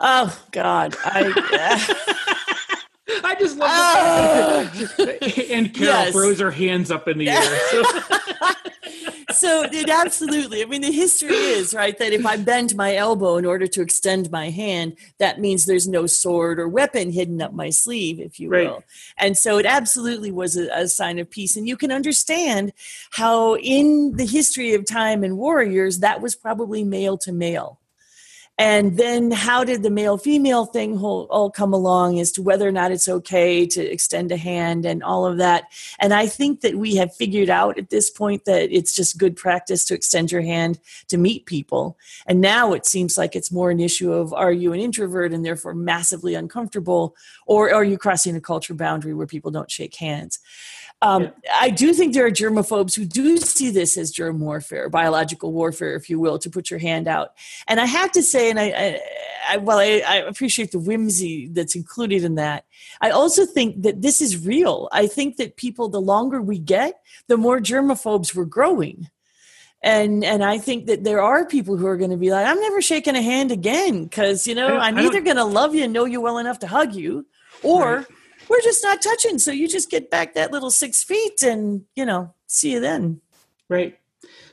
Oh 0.00 0.36
God. 0.50 0.96
I 1.04 1.32
I 1.36 2.16
just 3.38 3.56
love 3.56 3.70
oh. 3.70 4.70
and 5.50 5.72
Carol 5.74 5.92
yes. 5.92 6.12
throws 6.12 6.40
her 6.40 6.50
hands 6.50 6.90
up 6.90 7.08
in 7.08 7.18
the 7.18 7.28
air. 7.28 7.58
So. 7.70 7.82
so 9.32 9.62
it 9.64 9.88
absolutely. 9.88 10.62
I 10.62 10.66
mean, 10.66 10.82
the 10.82 10.92
history 10.92 11.34
is 11.34 11.74
right 11.74 11.96
that 11.98 12.12
if 12.12 12.24
I 12.24 12.36
bend 12.36 12.74
my 12.74 12.94
elbow 12.94 13.36
in 13.36 13.44
order 13.44 13.66
to 13.66 13.82
extend 13.82 14.30
my 14.30 14.50
hand, 14.50 14.96
that 15.18 15.40
means 15.40 15.66
there's 15.66 15.88
no 15.88 16.06
sword 16.06 16.58
or 16.58 16.68
weapon 16.68 17.12
hidden 17.12 17.42
up 17.42 17.52
my 17.52 17.70
sleeve, 17.70 18.20
if 18.20 18.40
you 18.40 18.50
will. 18.50 18.82
And 19.18 19.36
so 19.36 19.58
it 19.58 19.66
absolutely 19.66 20.32
was 20.32 20.56
a, 20.56 20.68
a 20.72 20.88
sign 20.88 21.18
of 21.18 21.30
peace. 21.30 21.56
And 21.56 21.68
you 21.68 21.76
can 21.76 21.92
understand 21.92 22.72
how, 23.10 23.56
in 23.56 24.16
the 24.16 24.26
history 24.26 24.74
of 24.74 24.86
time 24.86 25.22
and 25.24 25.36
warriors, 25.36 26.00
that 26.00 26.20
was 26.20 26.34
probably 26.34 26.84
male 26.84 27.18
to 27.18 27.32
male 27.32 27.80
and 28.58 28.96
then 28.96 29.30
how 29.30 29.64
did 29.64 29.82
the 29.82 29.90
male 29.90 30.16
female 30.16 30.64
thing 30.64 30.96
whole, 30.96 31.26
all 31.30 31.50
come 31.50 31.74
along 31.74 32.18
as 32.18 32.32
to 32.32 32.42
whether 32.42 32.66
or 32.66 32.72
not 32.72 32.90
it's 32.90 33.08
okay 33.08 33.66
to 33.66 33.82
extend 33.82 34.32
a 34.32 34.36
hand 34.36 34.86
and 34.86 35.02
all 35.02 35.26
of 35.26 35.38
that? 35.38 35.64
And 35.98 36.14
i 36.14 36.26
think 36.26 36.62
that 36.62 36.76
we 36.76 36.96
have 36.96 37.14
figured 37.14 37.50
out 37.50 37.78
at 37.78 37.90
this 37.90 38.10
point 38.10 38.44
that 38.46 38.74
it's 38.74 38.94
just 38.94 39.18
good 39.18 39.36
practice 39.36 39.84
to 39.86 39.94
extend 39.94 40.32
your 40.32 40.42
hand 40.42 40.78
to 41.08 41.18
meet 41.18 41.46
people. 41.46 41.98
And 42.26 42.40
now 42.40 42.72
it 42.72 42.86
seems 42.86 43.18
like 43.18 43.36
it's 43.36 43.52
more 43.52 43.70
an 43.70 43.80
issue 43.80 44.12
of 44.12 44.32
are 44.32 44.52
you 44.52 44.72
an 44.72 44.80
introvert 44.80 45.32
and 45.32 45.44
therefore 45.44 45.74
massively 45.74 46.34
uncomfortable? 46.34 47.14
Or 47.46 47.72
are 47.72 47.84
you 47.84 47.98
crossing 47.98 48.36
a 48.36 48.40
culture 48.40 48.74
boundary 48.74 49.14
where 49.14 49.26
people 49.26 49.50
don't 49.50 49.70
shake 49.70 49.96
hands 49.96 50.38
um, 51.02 51.24
yeah. 51.24 51.30
I 51.60 51.70
do 51.70 51.92
think 51.92 52.14
there 52.14 52.26
are 52.26 52.30
germaphobes 52.30 52.96
who 52.96 53.04
do 53.04 53.36
see 53.36 53.70
this 53.70 53.98
as 53.98 54.10
germ 54.10 54.40
warfare, 54.40 54.88
biological 54.88 55.52
warfare, 55.52 55.94
if 55.94 56.08
you 56.08 56.18
will, 56.18 56.38
to 56.38 56.48
put 56.48 56.70
your 56.70 56.78
hand 56.78 57.06
out. 57.06 57.32
And 57.68 57.78
I 57.78 57.84
have 57.84 58.12
to 58.12 58.22
say, 58.22 58.48
and 58.48 58.58
I, 58.58 58.64
I, 58.64 59.00
I 59.50 59.56
well, 59.58 59.78
I, 59.78 60.02
I 60.06 60.16
appreciate 60.16 60.72
the 60.72 60.78
whimsy 60.78 61.48
that's 61.48 61.76
included 61.76 62.24
in 62.24 62.36
that. 62.36 62.64
I 63.00 63.10
also 63.10 63.44
think 63.44 63.82
that 63.82 64.00
this 64.00 64.22
is 64.22 64.46
real. 64.46 64.88
I 64.90 65.06
think 65.06 65.36
that 65.36 65.56
people, 65.56 65.90
the 65.90 66.00
longer 66.00 66.40
we 66.40 66.58
get, 66.58 67.00
the 67.28 67.36
more 67.36 67.60
germaphobes 67.60 68.34
we're 68.34 68.44
growing 68.44 69.10
and 69.82 70.24
and 70.24 70.42
i 70.42 70.56
think 70.56 70.86
that 70.86 71.04
there 71.04 71.20
are 71.20 71.44
people 71.44 71.76
who 71.76 71.86
are 71.86 71.98
going 71.98 72.10
to 72.10 72.16
be 72.16 72.30
like 72.30 72.46
i'm 72.46 72.58
never 72.60 72.80
shaking 72.80 73.14
a 73.14 73.20
hand 73.20 73.52
again 73.52 74.04
because 74.04 74.46
you 74.46 74.54
know 74.54 74.78
i'm 74.78 74.98
either 74.98 75.20
going 75.20 75.36
to 75.36 75.44
love 75.44 75.74
you 75.74 75.84
and 75.84 75.92
know 75.92 76.06
you 76.06 76.18
well 76.18 76.38
enough 76.38 76.58
to 76.58 76.66
hug 76.66 76.94
you 76.94 77.26
or 77.62 77.96
right 77.96 78.06
we're 78.48 78.60
just 78.62 78.82
not 78.82 79.02
touching. 79.02 79.38
So 79.38 79.50
you 79.50 79.68
just 79.68 79.90
get 79.90 80.10
back 80.10 80.34
that 80.34 80.52
little 80.52 80.70
six 80.70 81.02
feet 81.02 81.42
and, 81.42 81.84
you 81.94 82.04
know, 82.04 82.32
see 82.46 82.72
you 82.72 82.80
then. 82.80 83.20
Right. 83.68 83.98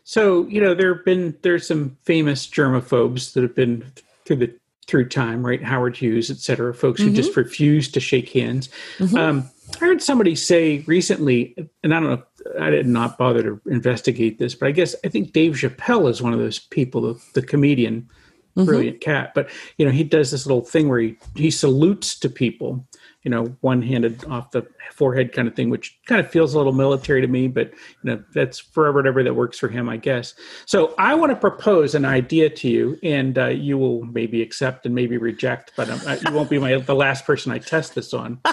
So, 0.04 0.48
you 0.48 0.60
know, 0.60 0.74
there 0.74 0.96
have 0.96 1.06
been, 1.06 1.38
there's 1.44 1.68
some 1.68 1.98
famous 2.04 2.46
germaphobes 2.48 3.34
that 3.34 3.44
have 3.44 3.56
been 3.56 3.86
through 4.26 4.38
the, 4.38 4.56
through 4.86 5.08
time, 5.08 5.46
right? 5.46 5.64
Howard 5.64 5.96
Hughes, 5.96 6.30
et 6.30 6.38
cetera, 6.38 6.74
folks 6.74 7.00
mm-hmm. 7.00 7.12
who 7.12 7.16
just 7.16 7.32
mm-hmm. 7.32 7.40
refuse 7.40 7.90
to 7.92 8.00
shake 8.00 8.30
hands. 8.30 8.70
Mm-hmm. 8.98 9.16
Um, 9.16 9.50
I 9.76 9.86
heard 9.86 10.02
somebody 10.02 10.36
say 10.36 10.80
recently, 10.88 11.56
and 11.84 11.96
I 11.96 12.00
don't 12.02 12.10
know, 12.10 12.24
I 12.60 12.70
did 12.70 12.86
not 12.86 13.18
bother 13.18 13.44
to 13.44 13.62
investigate 13.66 14.40
this, 14.40 14.56
but 14.56 14.68
I 14.68 14.72
guess 14.72 14.94
I 15.06 15.08
think 15.08 15.32
Dave 15.32 15.54
Chappelle 15.54 16.10
is 16.10 16.22
one 16.22 16.34
of 16.34 16.40
those 16.40 16.60
people, 16.60 17.02
the, 17.02 17.22
the 17.34 17.42
comedian, 17.42 18.10
mm-hmm. 18.56 18.66
brilliant 18.66 19.02
cat. 19.02 19.34
But 19.34 19.50
you 19.78 19.86
know, 19.86 19.92
he 19.92 20.04
does 20.04 20.32
this 20.32 20.46
little 20.46 20.64
thing 20.64 20.90
where 20.90 21.00
he 21.00 21.18
he 21.36 21.52
salutes 21.52 22.18
to 22.20 22.30
people, 22.30 22.86
you 23.24 23.32
know, 23.32 23.56
one 23.62 23.82
handed 23.82 24.24
off 24.26 24.52
the 24.52 24.68
forehead 24.94 25.34
kind 25.34 25.48
of 25.48 25.56
thing, 25.56 25.70
which 25.70 25.98
kind 26.06 26.20
of 26.24 26.30
feels 26.30 26.54
a 26.54 26.58
little 26.58 26.74
military 26.74 27.22
to 27.22 27.28
me, 27.28 27.48
but 27.48 27.72
you 28.04 28.12
know, 28.12 28.24
that's 28.34 28.60
forever 28.60 29.00
and 29.00 29.08
ever 29.08 29.24
that 29.24 29.36
works 29.36 29.58
for 29.58 29.68
him, 29.68 29.90
I 29.90 29.98
guess. 29.98 30.36
So 30.66 30.94
I 30.98 31.16
want 31.16 31.32
to 31.32 31.36
propose 31.36 31.96
an 31.96 32.06
idea 32.06 32.50
to 32.50 32.70
you, 32.70 33.00
and 33.04 33.38
uh, 33.38 33.48
you 33.48 33.78
will 33.78 34.04
maybe 34.06 34.42
accept 34.42 34.86
and 34.86 34.94
maybe 34.94 35.18
reject, 35.18 35.72
but 35.76 35.90
um, 35.90 36.00
you 36.26 36.34
won't 36.34 36.50
be 36.50 36.60
my 36.60 36.78
the 36.78 36.96
last 36.96 37.26
person 37.26 37.52
I 37.52 37.60
test 37.60 37.96
this 37.96 38.14
on. 38.14 38.40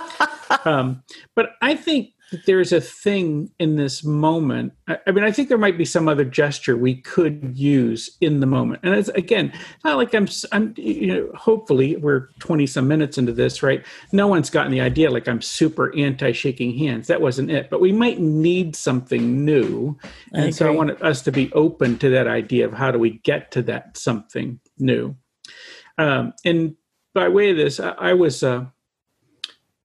Um, 0.65 1.05
but 1.37 1.53
I 1.63 1.77
think 1.77 2.13
there's 2.47 2.73
a 2.73 2.81
thing 2.81 3.51
in 3.59 3.77
this 3.77 4.05
moment. 4.05 4.73
I, 4.89 4.99
I, 5.07 5.11
mean, 5.11 5.25
I 5.25 5.33
think 5.33 5.49
there 5.49 5.59
might 5.59 5.77
be 5.77 5.85
some 5.85 6.09
other 6.09 6.25
gesture 6.25 6.77
we 6.77 6.97
could 6.97 7.57
use 7.57 8.17
in 8.21 8.41
the 8.41 8.47
moment. 8.47 8.81
And 8.83 8.95
it's 8.95 9.09
again, 9.11 9.53
not 9.85 9.97
like 9.97 10.15
I'm, 10.15 10.29
I'm, 10.53 10.75
you 10.77 11.07
know, 11.09 11.31
hopefully 11.35 11.97
we're 11.97 12.29
20 12.39 12.67
some 12.67 12.87
minutes 12.87 13.19
into 13.19 13.33
this, 13.33 13.63
right? 13.63 13.85
No 14.13 14.29
one's 14.29 14.51
gotten 14.51 14.73
the 14.73 14.81
idea 14.81 15.11
like 15.11 15.29
I'm 15.29 15.43
super 15.43 15.97
anti 15.97 16.33
shaking 16.33 16.77
hands. 16.79 17.09
That 17.09 17.21
wasn't 17.21 17.51
it. 17.51 17.69
But 17.71 17.81
we 17.81 17.93
might 17.93 18.21
need 18.21 18.77
something 18.77 19.45
new. 19.45 19.99
And 20.33 20.47
I 20.47 20.51
so 20.51 20.67
I 20.67 20.71
want 20.71 21.03
us 21.03 21.23
to 21.23 21.33
be 21.33 21.53
open 21.53 21.99
to 21.99 22.11
that 22.11 22.29
idea 22.29 22.67
of 22.67 22.75
how 22.75 22.91
do 22.91 22.99
we 22.99 23.19
get 23.19 23.51
to 23.53 23.63
that 23.63 23.97
something 23.97 24.61
new. 24.79 25.17
Um, 25.99 26.33
and 26.45 26.77
by 27.13 27.29
way 27.29 27.51
of 27.51 27.57
this, 27.57 27.81
I, 27.81 27.91
I 27.91 28.13
was, 28.15 28.43
uh, 28.43 28.67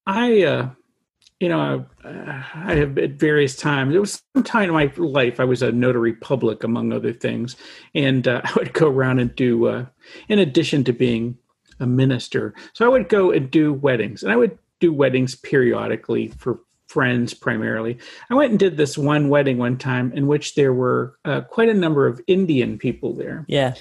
I, 0.05 0.43
uh, 0.43 0.69
you 1.39 1.49
know, 1.49 1.85
I, 2.03 2.09
I, 2.55 2.75
have 2.75 2.97
at 2.97 3.11
various 3.11 3.55
times. 3.55 3.91
there 3.91 3.99
was 3.99 4.21
some 4.35 4.43
time 4.43 4.69
in 4.69 4.73
my 4.73 4.91
life 4.97 5.39
I 5.39 5.43
was 5.43 5.61
a 5.61 5.71
notary 5.71 6.13
public, 6.13 6.63
among 6.63 6.93
other 6.93 7.11
things, 7.11 7.55
and 7.93 8.27
uh, 8.27 8.41
I 8.45 8.53
would 8.55 8.73
go 8.73 8.87
around 8.87 9.19
and 9.19 9.35
do, 9.35 9.67
uh, 9.67 9.85
in 10.29 10.39
addition 10.39 10.83
to 10.85 10.93
being 10.93 11.37
a 11.79 11.85
minister, 11.85 12.53
so 12.73 12.85
I 12.85 12.89
would 12.89 13.09
go 13.09 13.31
and 13.31 13.51
do 13.51 13.73
weddings, 13.73 14.23
and 14.23 14.31
I 14.31 14.37
would 14.37 14.57
do 14.79 14.93
weddings 14.93 15.35
periodically 15.35 16.29
for 16.29 16.59
friends 16.87 17.33
primarily. 17.33 17.97
I 18.29 18.35
went 18.35 18.51
and 18.51 18.59
did 18.59 18.77
this 18.77 18.97
one 18.97 19.27
wedding 19.27 19.57
one 19.57 19.77
time 19.77 20.13
in 20.13 20.27
which 20.27 20.55
there 20.55 20.73
were 20.73 21.17
uh, 21.25 21.41
quite 21.41 21.67
a 21.67 21.73
number 21.73 22.07
of 22.07 22.21
Indian 22.27 22.77
people 22.77 23.13
there. 23.13 23.43
Yeah, 23.49 23.73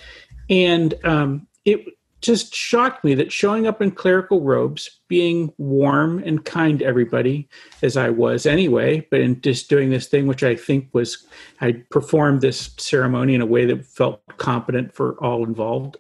and 0.51 0.95
um, 1.05 1.47
it 1.65 1.87
just 2.25 2.55
shocked 2.55 3.05
me 3.05 3.15
that 3.15 3.31
showing 3.31 3.67
up 3.67 3.83
in 3.83 3.91
clerical 3.91 4.41
robes, 4.41 5.01
being 5.09 5.53
warm 5.59 6.23
and 6.25 6.45
kind 6.45 6.79
to 6.79 6.85
everybody, 6.85 7.49
as 7.83 7.97
I 7.97 8.11
was 8.11 8.47
anyway, 8.47 9.07
but 9.11 9.21
in 9.21 9.41
just 9.43 9.69
doing 9.69 9.91
this 9.91 10.07
thing, 10.07 10.27
which 10.27 10.43
I 10.43 10.57
think 10.57 10.89
was, 10.93 11.27
I 11.61 11.73
performed 11.91 12.41
this 12.41 12.71
ceremony 12.79 13.35
in 13.35 13.41
a 13.41 13.47
way 13.47 13.67
that 13.67 13.85
felt 13.85 14.23
competent 14.39 14.95
for 14.95 15.23
all 15.23 15.45
involved. 15.45 15.99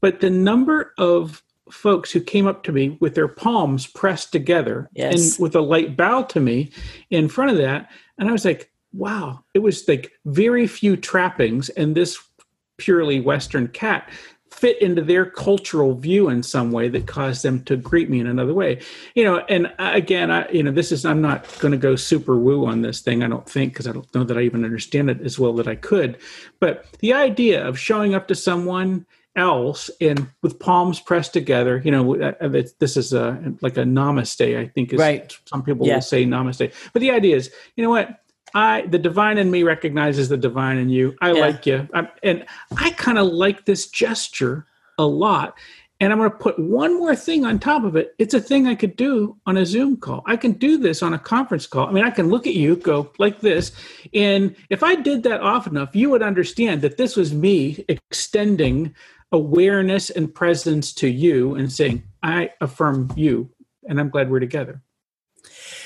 But 0.00 0.20
the 0.20 0.30
number 0.30 0.94
of 0.96 1.42
folks 1.70 2.12
who 2.12 2.20
came 2.20 2.46
up 2.46 2.62
to 2.62 2.72
me 2.72 2.96
with 3.00 3.14
their 3.14 3.28
palms 3.28 3.86
pressed 3.86 4.32
together 4.32 4.88
yes. 4.94 5.36
and 5.36 5.42
with 5.42 5.54
a 5.54 5.60
light 5.60 5.96
bow 5.96 6.22
to 6.22 6.40
me 6.40 6.70
in 7.10 7.28
front 7.28 7.50
of 7.50 7.56
that, 7.58 7.90
and 8.16 8.28
I 8.28 8.32
was 8.32 8.44
like, 8.44 8.70
wow, 8.92 9.44
it 9.54 9.58
was 9.58 9.86
like 9.88 10.12
very 10.24 10.66
few 10.66 10.96
trappings 10.96 11.68
and 11.70 11.94
this 11.94 12.18
purely 12.78 13.20
Western 13.20 13.68
cat 13.68 14.08
fit 14.58 14.80
into 14.82 15.02
their 15.02 15.24
cultural 15.24 15.94
view 15.94 16.28
in 16.28 16.42
some 16.42 16.72
way 16.72 16.88
that 16.88 17.06
caused 17.06 17.42
them 17.42 17.62
to 17.64 17.76
greet 17.76 18.10
me 18.10 18.20
in 18.20 18.26
another 18.26 18.54
way. 18.54 18.80
You 19.14 19.24
know 19.24 19.38
and 19.48 19.72
again 19.78 20.30
i 20.30 20.50
you 20.50 20.62
know 20.62 20.70
this 20.70 20.92
is 20.92 21.04
i'm 21.04 21.20
not 21.20 21.46
going 21.60 21.72
to 21.72 21.78
go 21.78 21.96
super 21.96 22.36
woo 22.36 22.66
on 22.66 22.82
this 22.82 23.00
thing 23.00 23.22
i 23.22 23.28
don't 23.28 23.48
think 23.48 23.72
because 23.72 23.86
i 23.86 23.92
don't 23.92 24.12
know 24.14 24.24
that 24.24 24.36
i 24.36 24.42
even 24.42 24.64
understand 24.64 25.10
it 25.10 25.20
as 25.22 25.38
well 25.38 25.52
that 25.54 25.68
i 25.68 25.74
could. 25.74 26.18
But 26.60 26.86
the 27.00 27.12
idea 27.12 27.66
of 27.66 27.78
showing 27.78 28.14
up 28.14 28.28
to 28.28 28.34
someone 28.34 29.06
else 29.36 29.90
and 30.00 30.28
with 30.42 30.58
palms 30.58 30.98
pressed 30.98 31.32
together 31.32 31.80
you 31.84 31.92
know 31.92 32.16
uh, 32.16 32.32
uh, 32.40 32.62
this 32.80 32.96
is 32.96 33.12
a 33.12 33.54
like 33.60 33.76
a 33.76 33.84
namaste 33.84 34.58
i 34.58 34.66
think 34.66 34.92
is 34.92 34.98
right. 34.98 35.38
some 35.44 35.62
people 35.62 35.86
yeah. 35.86 35.94
will 35.94 36.02
say 36.02 36.24
namaste. 36.24 36.72
But 36.92 37.00
the 37.00 37.12
idea 37.12 37.36
is 37.36 37.52
you 37.76 37.84
know 37.84 37.90
what 37.90 38.20
I 38.54 38.82
the 38.82 38.98
divine 38.98 39.38
in 39.38 39.50
me 39.50 39.62
recognizes 39.62 40.28
the 40.28 40.36
divine 40.36 40.78
in 40.78 40.88
you. 40.88 41.16
I 41.20 41.32
yeah. 41.32 41.40
like 41.40 41.66
you, 41.66 41.88
I'm, 41.94 42.08
and 42.22 42.44
I 42.76 42.90
kind 42.90 43.18
of 43.18 43.28
like 43.28 43.64
this 43.64 43.88
gesture 43.88 44.66
a 44.98 45.06
lot. 45.06 45.56
And 46.00 46.12
I'm 46.12 46.18
going 46.18 46.30
to 46.30 46.36
put 46.36 46.56
one 46.60 46.96
more 46.96 47.16
thing 47.16 47.44
on 47.44 47.58
top 47.58 47.82
of 47.82 47.96
it. 47.96 48.14
It's 48.18 48.32
a 48.32 48.40
thing 48.40 48.68
I 48.68 48.76
could 48.76 48.94
do 48.94 49.36
on 49.46 49.56
a 49.56 49.66
Zoom 49.66 49.96
call. 49.96 50.22
I 50.26 50.36
can 50.36 50.52
do 50.52 50.78
this 50.78 51.02
on 51.02 51.12
a 51.12 51.18
conference 51.18 51.66
call. 51.66 51.88
I 51.88 51.92
mean, 51.92 52.04
I 52.04 52.10
can 52.10 52.28
look 52.28 52.46
at 52.46 52.54
you, 52.54 52.76
go 52.76 53.10
like 53.18 53.40
this. 53.40 53.72
And 54.14 54.54
if 54.70 54.84
I 54.84 54.94
did 54.94 55.24
that 55.24 55.40
often 55.40 55.76
enough, 55.76 55.96
you 55.96 56.08
would 56.10 56.22
understand 56.22 56.82
that 56.82 56.98
this 56.98 57.16
was 57.16 57.34
me 57.34 57.84
extending 57.88 58.94
awareness 59.32 60.08
and 60.08 60.32
presence 60.32 60.92
to 60.94 61.08
you 61.08 61.56
and 61.56 61.72
saying, 61.72 62.04
I 62.22 62.50
affirm 62.60 63.12
you, 63.16 63.50
and 63.88 63.98
I'm 63.98 64.08
glad 64.08 64.30
we're 64.30 64.38
together. 64.38 64.80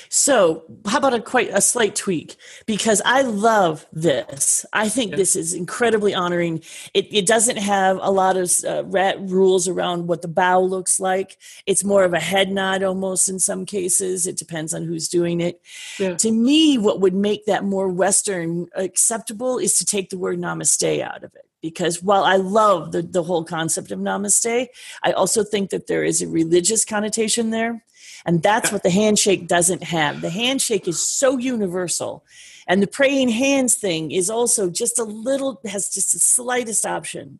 So, 0.09 0.63
how 0.85 0.97
about 0.99 1.13
a 1.13 1.21
quite 1.21 1.49
a 1.51 1.61
slight 1.61 1.95
tweak? 1.95 2.35
Because 2.65 3.01
I 3.05 3.21
love 3.21 3.85
this. 3.91 4.65
I 4.73 4.89
think 4.89 5.11
yeah. 5.11 5.17
this 5.17 5.35
is 5.35 5.53
incredibly 5.53 6.13
honoring. 6.13 6.61
It, 6.93 7.07
it 7.13 7.25
doesn't 7.25 7.57
have 7.57 7.99
a 8.01 8.11
lot 8.11 8.37
of 8.37 8.51
uh, 8.67 8.83
rat 8.85 9.17
rules 9.19 9.67
around 9.67 10.07
what 10.07 10.21
the 10.21 10.27
bow 10.27 10.61
looks 10.61 10.99
like. 10.99 11.37
It's 11.65 11.83
more 11.83 12.03
of 12.03 12.13
a 12.13 12.19
head 12.19 12.51
nod 12.51 12.83
almost 12.83 13.29
in 13.29 13.39
some 13.39 13.65
cases. 13.65 14.27
It 14.27 14.37
depends 14.37 14.73
on 14.73 14.83
who's 14.83 15.07
doing 15.07 15.41
it. 15.41 15.61
Yeah. 15.99 16.15
To 16.15 16.31
me, 16.31 16.77
what 16.77 16.99
would 16.99 17.13
make 17.13 17.45
that 17.45 17.63
more 17.63 17.89
Western 17.89 18.67
acceptable 18.75 19.57
is 19.57 19.77
to 19.77 19.85
take 19.85 20.09
the 20.09 20.17
word 20.17 20.39
namaste 20.39 21.01
out 21.01 21.23
of 21.23 21.33
it 21.35 21.45
because 21.63 22.03
while 22.03 22.25
I 22.25 22.35
love 22.35 22.91
the, 22.91 23.01
the 23.01 23.23
whole 23.23 23.45
concept 23.45 23.89
of 23.89 23.97
namaste, 23.97 24.67
I 25.01 25.11
also 25.13 25.43
think 25.43 25.71
that 25.71 25.87
there 25.87 26.03
is 26.03 26.21
a 26.21 26.27
religious 26.27 26.83
connotation 26.85 27.49
there. 27.49 27.83
And 28.25 28.43
that's 28.43 28.71
what 28.71 28.83
the 28.83 28.89
handshake 28.89 29.47
doesn't 29.47 29.83
have. 29.83 30.21
The 30.21 30.29
handshake 30.29 30.87
is 30.87 31.01
so 31.01 31.37
universal. 31.37 32.25
And 32.67 32.83
the 32.83 32.87
praying 32.87 33.29
hands 33.29 33.75
thing 33.75 34.11
is 34.11 34.29
also 34.29 34.69
just 34.69 34.99
a 34.99 35.03
little, 35.03 35.61
has 35.65 35.89
just 35.89 36.11
the 36.11 36.19
slightest 36.19 36.85
option. 36.85 37.39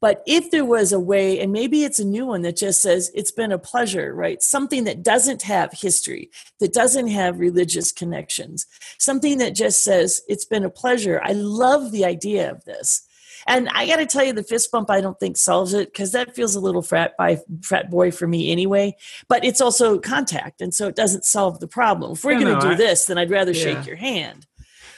But 0.00 0.22
if 0.26 0.50
there 0.50 0.64
was 0.64 0.92
a 0.92 0.98
way, 0.98 1.38
and 1.40 1.52
maybe 1.52 1.84
it's 1.84 1.98
a 1.98 2.04
new 2.04 2.26
one 2.26 2.42
that 2.42 2.56
just 2.56 2.80
says, 2.80 3.10
it's 3.14 3.30
been 3.30 3.52
a 3.52 3.58
pleasure, 3.58 4.14
right? 4.14 4.42
Something 4.42 4.84
that 4.84 5.02
doesn't 5.02 5.42
have 5.42 5.72
history, 5.72 6.30
that 6.58 6.72
doesn't 6.72 7.08
have 7.08 7.38
religious 7.38 7.92
connections, 7.92 8.66
something 8.98 9.38
that 9.38 9.54
just 9.54 9.84
says, 9.84 10.22
it's 10.28 10.46
been 10.46 10.64
a 10.64 10.70
pleasure. 10.70 11.20
I 11.22 11.32
love 11.32 11.92
the 11.92 12.04
idea 12.04 12.50
of 12.50 12.64
this. 12.64 13.06
And 13.46 13.68
I 13.70 13.86
got 13.86 13.96
to 13.96 14.06
tell 14.06 14.24
you, 14.24 14.32
the 14.32 14.42
fist 14.42 14.70
bump 14.70 14.90
I 14.90 15.00
don't 15.00 15.18
think 15.18 15.36
solves 15.36 15.74
it 15.74 15.92
because 15.92 16.12
that 16.12 16.34
feels 16.34 16.54
a 16.54 16.60
little 16.60 16.82
frat 16.82 17.16
by 17.16 17.38
frat 17.62 17.90
boy 17.90 18.10
for 18.10 18.26
me 18.26 18.50
anyway. 18.50 18.96
But 19.28 19.44
it's 19.44 19.60
also 19.60 19.98
contact, 19.98 20.60
and 20.60 20.74
so 20.74 20.88
it 20.88 20.96
doesn't 20.96 21.24
solve 21.24 21.60
the 21.60 21.68
problem. 21.68 22.12
If 22.12 22.24
we're 22.24 22.38
going 22.38 22.54
to 22.54 22.60
do 22.60 22.72
I, 22.72 22.74
this, 22.76 23.06
then 23.06 23.18
I'd 23.18 23.30
rather 23.30 23.52
yeah. 23.52 23.62
shake 23.62 23.86
your 23.86 23.96
hand. 23.96 24.46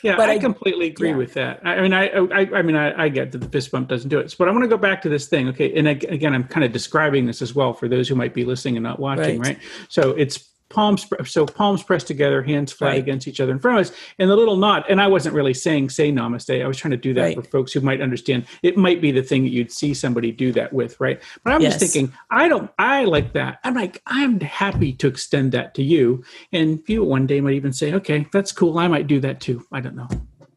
Yeah, 0.02 0.16
But 0.16 0.30
I, 0.30 0.34
I- 0.34 0.38
completely 0.38 0.88
agree 0.88 1.10
yeah. 1.10 1.16
with 1.16 1.34
that. 1.34 1.64
I, 1.64 1.80
mean, 1.80 1.92
I, 1.92 2.08
I, 2.08 2.40
I 2.56 2.62
mean, 2.62 2.74
I, 2.74 3.04
I 3.04 3.08
get 3.08 3.30
that 3.32 3.38
the 3.38 3.48
fist 3.48 3.70
bump 3.70 3.88
doesn't 3.88 4.08
do 4.08 4.18
it, 4.18 4.34
but 4.36 4.48
I 4.48 4.50
want 4.50 4.64
to 4.64 4.68
go 4.68 4.76
back 4.76 5.00
to 5.02 5.08
this 5.08 5.28
thing. 5.28 5.48
Okay, 5.48 5.72
and 5.78 5.86
again, 5.86 6.34
I'm 6.34 6.44
kind 6.44 6.64
of 6.64 6.72
describing 6.72 7.26
this 7.26 7.40
as 7.40 7.54
well 7.54 7.72
for 7.72 7.88
those 7.88 8.08
who 8.08 8.16
might 8.16 8.34
be 8.34 8.44
listening 8.44 8.76
and 8.76 8.82
not 8.82 8.98
watching, 8.98 9.38
Right. 9.38 9.56
right? 9.56 9.58
So 9.88 10.10
it's 10.10 10.48
palms, 10.72 11.06
so 11.24 11.46
palms 11.46 11.82
pressed 11.82 12.06
together, 12.06 12.42
hands 12.42 12.72
flat 12.72 12.88
Right. 12.88 12.98
against 12.98 13.28
each 13.28 13.40
other 13.40 13.52
in 13.52 13.58
front 13.58 13.78
of 13.78 13.86
us, 13.86 13.92
and 14.18 14.28
the 14.30 14.36
little 14.36 14.56
nod. 14.56 14.84
And 14.88 15.00
I 15.00 15.06
wasn't 15.06 15.34
really 15.34 15.54
saying 15.54 15.90
say 15.90 16.10
namaste. 16.10 16.62
I 16.62 16.66
was 16.66 16.76
trying 16.76 16.92
to 16.92 16.96
do 16.96 17.14
that 17.14 17.22
Right. 17.22 17.34
for 17.36 17.42
folks 17.42 17.72
who 17.72 17.80
might 17.80 18.00
understand. 18.00 18.46
It 18.62 18.76
might 18.76 19.00
be 19.00 19.12
the 19.12 19.22
thing 19.22 19.42
that 19.44 19.50
you'd 19.50 19.70
see 19.70 19.94
somebody 19.94 20.32
do 20.32 20.52
that 20.52 20.72
with, 20.72 20.98
right? 21.00 21.20
But 21.44 21.52
I'm 21.54 21.60
just 21.60 21.78
thinking, 21.78 22.12
I 22.30 22.48
don't, 22.48 22.70
I 22.78 23.04
like 23.04 23.32
that. 23.34 23.58
I'm 23.64 23.74
like, 23.74 24.00
I'm 24.06 24.40
happy 24.40 24.92
to 24.94 25.06
extend 25.06 25.52
that 25.52 25.74
to 25.74 25.82
you, 25.82 26.24
and 26.52 26.80
you 26.86 27.04
one 27.04 27.26
day 27.26 27.40
might 27.40 27.54
even 27.54 27.72
say, 27.72 27.92
okay, 27.94 28.26
that's 28.32 28.52
cool. 28.52 28.78
I 28.78 28.88
might 28.88 29.06
do 29.06 29.20
that 29.20 29.40
too. 29.40 29.64
I 29.72 29.80
don't 29.80 29.96
know. 29.96 30.08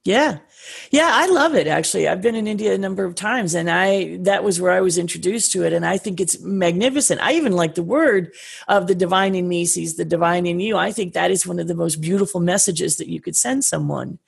Yeah. 0.05 0.37
Yeah, 0.91 1.09
I 1.11 1.27
love 1.27 1.55
it 1.55 1.67
actually. 1.67 2.07
I've 2.07 2.21
been 2.21 2.35
in 2.35 2.47
India 2.47 2.73
a 2.73 2.77
number 2.77 3.05
of 3.05 3.15
times 3.15 3.55
and 3.55 3.69
I 3.69 4.17
that 4.21 4.43
was 4.43 4.61
where 4.61 4.71
I 4.71 4.81
was 4.81 4.97
introduced 4.97 5.51
to 5.53 5.63
it 5.63 5.73
and 5.73 5.85
I 5.85 5.97
think 5.97 6.19
it's 6.19 6.39
magnificent. 6.41 7.21
I 7.21 7.33
even 7.33 7.53
like 7.53 7.75
the 7.75 7.83
word 7.83 8.31
of 8.67 8.87
the 8.87 8.95
divine 8.95 9.35
in 9.35 9.47
me 9.47 9.65
sees 9.65 9.95
the 9.95 10.05
divine 10.05 10.45
in 10.45 10.59
you. 10.59 10.77
I 10.77 10.91
think 10.91 11.13
that 11.13 11.31
is 11.31 11.45
one 11.45 11.59
of 11.59 11.67
the 11.67 11.75
most 11.75 12.01
beautiful 12.01 12.39
messages 12.39 12.97
that 12.97 13.09
you 13.09 13.19
could 13.19 13.35
send 13.35 13.63
someone. 13.65 14.19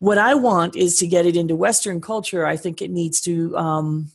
What 0.00 0.18
I 0.18 0.34
want 0.34 0.76
is 0.76 0.98
to 0.98 1.06
get 1.06 1.26
it 1.26 1.36
into 1.36 1.56
western 1.56 2.00
culture. 2.00 2.46
I 2.46 2.56
think 2.56 2.82
it 2.82 2.90
needs 2.90 3.20
to 3.22 3.56
um 3.56 4.10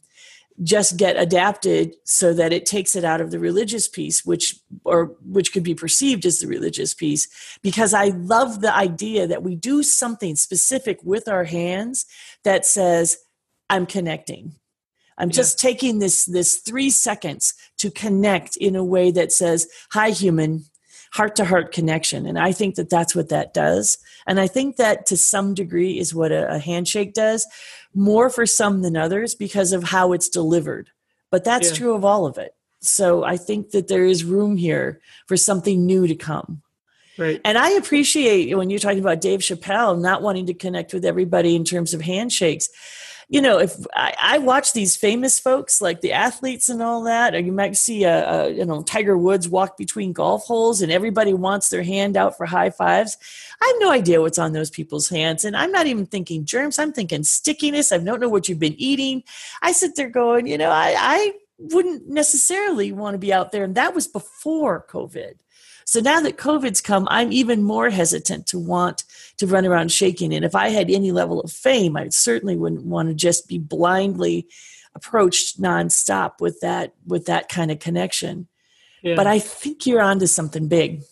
just 0.63 0.97
get 0.97 1.17
adapted 1.17 1.95
so 2.05 2.33
that 2.33 2.53
it 2.53 2.65
takes 2.65 2.95
it 2.95 3.03
out 3.03 3.19
of 3.19 3.29
the 3.31 3.39
religious 3.39 3.87
piece 3.87 4.25
which 4.25 4.55
or 4.85 5.15
which 5.25 5.51
could 5.51 5.63
be 5.63 5.75
perceived 5.75 6.25
as 6.25 6.39
the 6.39 6.47
religious 6.47 6.93
piece 6.93 7.27
because 7.61 7.93
i 7.93 8.05
love 8.05 8.61
the 8.61 8.73
idea 8.73 9.27
that 9.27 9.43
we 9.43 9.55
do 9.55 9.83
something 9.83 10.35
specific 10.35 10.97
with 11.03 11.27
our 11.27 11.43
hands 11.43 12.05
that 12.43 12.65
says 12.65 13.17
i'm 13.69 13.85
connecting. 13.85 14.53
I'm 15.17 15.29
just 15.29 15.59
taking 15.59 15.99
this 15.99 16.25
this 16.25 16.57
3 16.57 16.89
seconds 16.89 17.53
to 17.77 17.89
connect 17.89 18.57
in 18.57 18.75
a 18.75 18.83
way 18.83 19.11
that 19.11 19.31
says 19.31 19.67
hi 19.91 20.09
human 20.09 20.65
heart 21.15 21.35
to 21.35 21.45
heart 21.45 21.71
connection 21.71 22.25
and 22.25 22.37
i 22.37 22.51
think 22.51 22.75
that 22.75 22.89
that's 22.89 23.15
what 23.15 23.29
that 23.29 23.53
does 23.53 23.97
and 24.27 24.39
i 24.39 24.47
think 24.47 24.75
that 24.75 25.05
to 25.05 25.15
some 25.15 25.53
degree 25.53 25.97
is 25.97 26.13
what 26.13 26.31
a, 26.31 26.55
a 26.55 26.59
handshake 26.59 27.13
does 27.13 27.47
more 27.95 28.29
for 28.29 28.45
some 28.45 28.81
than 28.81 28.97
others 28.97 29.33
because 29.33 29.71
of 29.71 29.83
how 29.83 30.11
it's 30.11 30.29
delivered. 30.29 30.89
But 31.31 31.43
that's 31.43 31.69
Yeah. 31.69 31.75
true 31.75 31.93
of 31.93 32.05
all 32.05 32.25
of 32.25 32.37
it. 32.37 32.53
So 32.81 33.23
I 33.23 33.37
think 33.37 33.71
that 33.71 33.87
there 33.87 34.05
is 34.05 34.23
room 34.23 34.57
here 34.57 34.99
for 35.27 35.37
something 35.37 35.85
new 35.85 36.05
to 36.05 36.15
come. 36.15 36.61
Right. 37.17 37.39
And 37.45 37.57
I 37.57 37.71
appreciate 37.71 38.55
when 38.55 38.69
you're 38.69 38.79
talking 38.79 38.99
about 38.99 39.21
Dave 39.21 39.39
Chappelle 39.39 39.99
not 39.99 40.21
wanting 40.21 40.45
to 40.47 40.53
connect 40.53 40.93
with 40.93 41.05
everybody 41.05 41.55
in 41.55 41.63
terms 41.63 41.93
of 41.93 42.01
handshakes. 42.01 42.67
You 43.27 43.41
know, 43.41 43.59
if 43.59 43.73
I, 43.95 44.13
I 44.21 44.37
watch 44.37 44.73
these 44.73 44.95
famous 44.95 45.39
folks 45.39 45.81
like 45.81 46.01
the 46.01 46.11
athletes 46.11 46.69
and 46.69 46.81
all 46.81 47.03
that, 47.03 47.33
or 47.33 47.39
you 47.39 47.51
might 47.51 47.75
see 47.75 48.03
a, 48.03 48.29
a 48.29 48.49
you 48.49 48.65
know 48.65 48.83
Tiger 48.83 49.17
Woods 49.17 49.49
walk 49.49 49.77
between 49.77 50.13
golf 50.13 50.43
holes, 50.45 50.81
and 50.81 50.91
everybody 50.91 51.33
wants 51.33 51.69
their 51.69 51.83
hand 51.83 52.17
out 52.17 52.37
for 52.37 52.45
high 52.45 52.69
fives. 52.69 53.17
I 53.61 53.65
have 53.65 53.75
no 53.79 53.91
idea 53.91 54.21
what's 54.21 54.39
on 54.39 54.53
those 54.53 54.69
people's 54.69 55.09
hands, 55.09 55.43
and 55.45 55.55
I'm 55.55 55.71
not 55.71 55.87
even 55.87 56.05
thinking 56.05 56.45
germs. 56.45 56.77
I'm 56.77 56.93
thinking 56.93 57.23
stickiness. 57.23 57.91
I 57.91 57.97
don't 57.97 58.21
know 58.21 58.29
what 58.29 58.47
you've 58.47 58.59
been 58.59 58.79
eating. 58.79 59.23
I 59.61 59.71
sit 59.71 59.95
there 59.95 60.09
going, 60.09 60.47
you 60.47 60.57
know, 60.57 60.69
I, 60.69 60.95
I 60.97 61.33
wouldn't 61.57 62.07
necessarily 62.07 62.91
want 62.91 63.15
to 63.15 63.19
be 63.19 63.33
out 63.33 63.51
there, 63.51 63.63
and 63.63 63.75
that 63.75 63.95
was 63.95 64.07
before 64.07 64.85
COVID. 64.89 65.35
So 65.85 65.99
now 65.99 66.19
that 66.21 66.37
COVID's 66.37 66.81
come, 66.81 67.07
I'm 67.11 67.31
even 67.31 67.63
more 67.63 67.89
hesitant 67.89 68.47
to 68.47 68.59
want 68.59 69.03
to 69.37 69.47
run 69.47 69.65
around 69.65 69.91
shaking. 69.91 70.33
And 70.33 70.43
if 70.43 70.55
I 70.55 70.69
had 70.69 70.89
any 70.89 71.11
level 71.11 71.39
of 71.39 71.51
fame, 71.51 71.95
I 71.95 72.09
certainly 72.09 72.55
wouldn't 72.55 72.85
want 72.85 73.09
to 73.09 73.15
just 73.15 73.47
be 73.47 73.59
blindly 73.59 74.47
approached 74.95 75.61
nonstop 75.61 76.39
with 76.39 76.59
that 76.61 76.93
with 77.05 77.25
that 77.25 77.49
kind 77.49 77.69
of 77.69 77.79
connection. 77.79 78.47
Yeah. 79.03 79.15
But 79.15 79.27
I 79.27 79.39
think 79.39 79.85
you're 79.85 80.01
onto 80.01 80.25
something 80.25 80.67
big. 80.67 81.03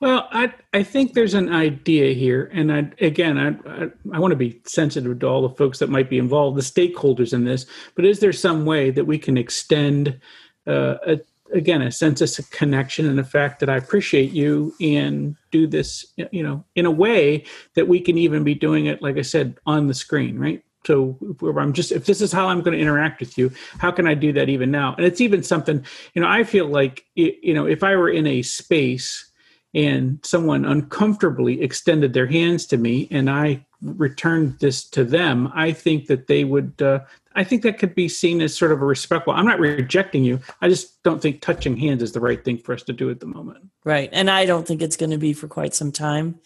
Well, 0.00 0.28
I 0.30 0.52
I 0.74 0.82
think 0.82 1.14
there's 1.14 1.34
an 1.34 1.50
idea 1.50 2.12
here, 2.12 2.50
and 2.52 2.70
I 2.70 2.90
again 3.00 3.38
I 3.38 3.84
I, 3.84 3.90
I 4.12 4.18
want 4.18 4.32
to 4.32 4.36
be 4.36 4.60
sensitive 4.66 5.18
to 5.18 5.26
all 5.26 5.48
the 5.48 5.54
folks 5.54 5.78
that 5.78 5.88
might 5.88 6.10
be 6.10 6.18
involved, 6.18 6.58
the 6.58 6.62
stakeholders 6.62 7.32
in 7.32 7.44
this. 7.44 7.64
But 7.94 8.04
is 8.04 8.20
there 8.20 8.32
some 8.32 8.66
way 8.66 8.90
that 8.90 9.06
we 9.06 9.18
can 9.18 9.38
extend, 9.38 10.20
uh, 10.66 10.96
a, 11.06 11.20
again, 11.54 11.80
a 11.80 11.90
sense 11.90 12.20
of 12.38 12.50
connection 12.50 13.06
and 13.06 13.16
the 13.16 13.24
fact 13.24 13.60
that 13.60 13.70
I 13.70 13.76
appreciate 13.76 14.32
you 14.32 14.74
and 14.80 15.36
do 15.50 15.66
this, 15.66 16.04
you 16.30 16.42
know, 16.42 16.64
in 16.74 16.84
a 16.84 16.90
way 16.90 17.44
that 17.74 17.88
we 17.88 18.00
can 18.00 18.18
even 18.18 18.44
be 18.44 18.54
doing 18.54 18.86
it, 18.86 19.00
like 19.00 19.16
I 19.16 19.22
said, 19.22 19.56
on 19.64 19.86
the 19.86 19.94
screen, 19.94 20.38
right? 20.38 20.62
So 20.86 21.16
I'm 21.42 21.72
just 21.72 21.92
if 21.92 22.04
this 22.04 22.20
is 22.20 22.30
how 22.30 22.48
I'm 22.48 22.60
going 22.60 22.76
to 22.76 22.82
interact 22.82 23.20
with 23.20 23.38
you, 23.38 23.50
how 23.78 23.90
can 23.90 24.06
I 24.06 24.14
do 24.14 24.32
that 24.34 24.50
even 24.50 24.70
now? 24.70 24.94
And 24.96 25.06
it's 25.06 25.20
even 25.20 25.42
something, 25.42 25.84
you 26.12 26.20
know, 26.20 26.28
I 26.28 26.44
feel 26.44 26.66
like 26.66 27.04
you 27.14 27.54
know, 27.54 27.66
if 27.66 27.82
I 27.82 27.96
were 27.96 28.10
in 28.10 28.26
a 28.26 28.42
space 28.42 29.30
and 29.72 30.18
someone 30.22 30.64
uncomfortably 30.64 31.62
extended 31.62 32.12
their 32.12 32.26
hands 32.26 32.66
to 32.66 32.76
me 32.76 33.08
and 33.10 33.30
I 33.30 33.64
returned 33.80 34.58
this 34.60 34.84
to 34.90 35.04
them, 35.04 35.50
I 35.54 35.72
think 35.72 36.06
that 36.08 36.26
they 36.26 36.44
would. 36.44 36.82
Uh, 36.82 37.00
I 37.34 37.44
think 37.44 37.62
that 37.62 37.78
could 37.78 37.94
be 37.94 38.08
seen 38.08 38.40
as 38.40 38.56
sort 38.56 38.72
of 38.72 38.80
a 38.80 38.84
respectful. 38.84 39.32
I'm 39.32 39.46
not 39.46 39.58
rejecting 39.58 40.24
you. 40.24 40.40
I 40.60 40.68
just 40.68 41.02
don't 41.02 41.20
think 41.20 41.40
touching 41.40 41.76
hands 41.76 42.02
is 42.02 42.12
the 42.12 42.20
right 42.20 42.44
thing 42.44 42.58
for 42.58 42.74
us 42.74 42.82
to 42.84 42.92
do 42.92 43.10
at 43.10 43.20
the 43.20 43.26
moment. 43.26 43.68
Right. 43.84 44.08
And 44.12 44.30
I 44.30 44.46
don't 44.46 44.66
think 44.66 44.82
it's 44.82 44.96
going 44.96 45.10
to 45.10 45.18
be 45.18 45.32
for 45.32 45.48
quite 45.48 45.74
some 45.74 45.92
time 45.92 46.40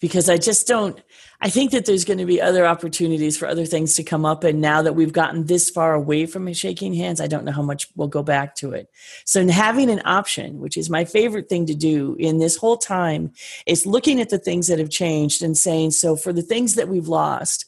because 0.00 0.28
I 0.28 0.36
just 0.36 0.66
don't. 0.66 1.00
I 1.40 1.48
think 1.48 1.70
that 1.70 1.86
there's 1.86 2.04
going 2.04 2.18
to 2.18 2.26
be 2.26 2.40
other 2.40 2.66
opportunities 2.66 3.36
for 3.36 3.46
other 3.46 3.66
things 3.66 3.94
to 3.94 4.02
come 4.02 4.24
up. 4.24 4.44
And 4.44 4.60
now 4.60 4.82
that 4.82 4.94
we've 4.94 5.12
gotten 5.12 5.46
this 5.46 5.70
far 5.70 5.94
away 5.94 6.26
from 6.26 6.50
shaking 6.52 6.94
hands, 6.94 7.20
I 7.20 7.26
don't 7.26 7.44
know 7.44 7.52
how 7.52 7.62
much 7.62 7.88
we'll 7.94 8.08
go 8.08 8.22
back 8.22 8.54
to 8.56 8.72
it. 8.72 8.88
So, 9.24 9.40
in 9.40 9.48
having 9.48 9.90
an 9.90 10.02
option, 10.04 10.60
which 10.60 10.76
is 10.76 10.90
my 10.90 11.04
favorite 11.04 11.48
thing 11.48 11.66
to 11.66 11.74
do 11.74 12.16
in 12.18 12.38
this 12.38 12.56
whole 12.56 12.76
time, 12.76 13.32
is 13.66 13.86
looking 13.86 14.20
at 14.20 14.30
the 14.30 14.38
things 14.38 14.68
that 14.68 14.78
have 14.78 14.90
changed 14.90 15.42
and 15.42 15.56
saying, 15.56 15.92
so 15.92 16.16
for 16.16 16.32
the 16.32 16.42
things 16.42 16.74
that 16.74 16.88
we've 16.88 17.08
lost, 17.08 17.66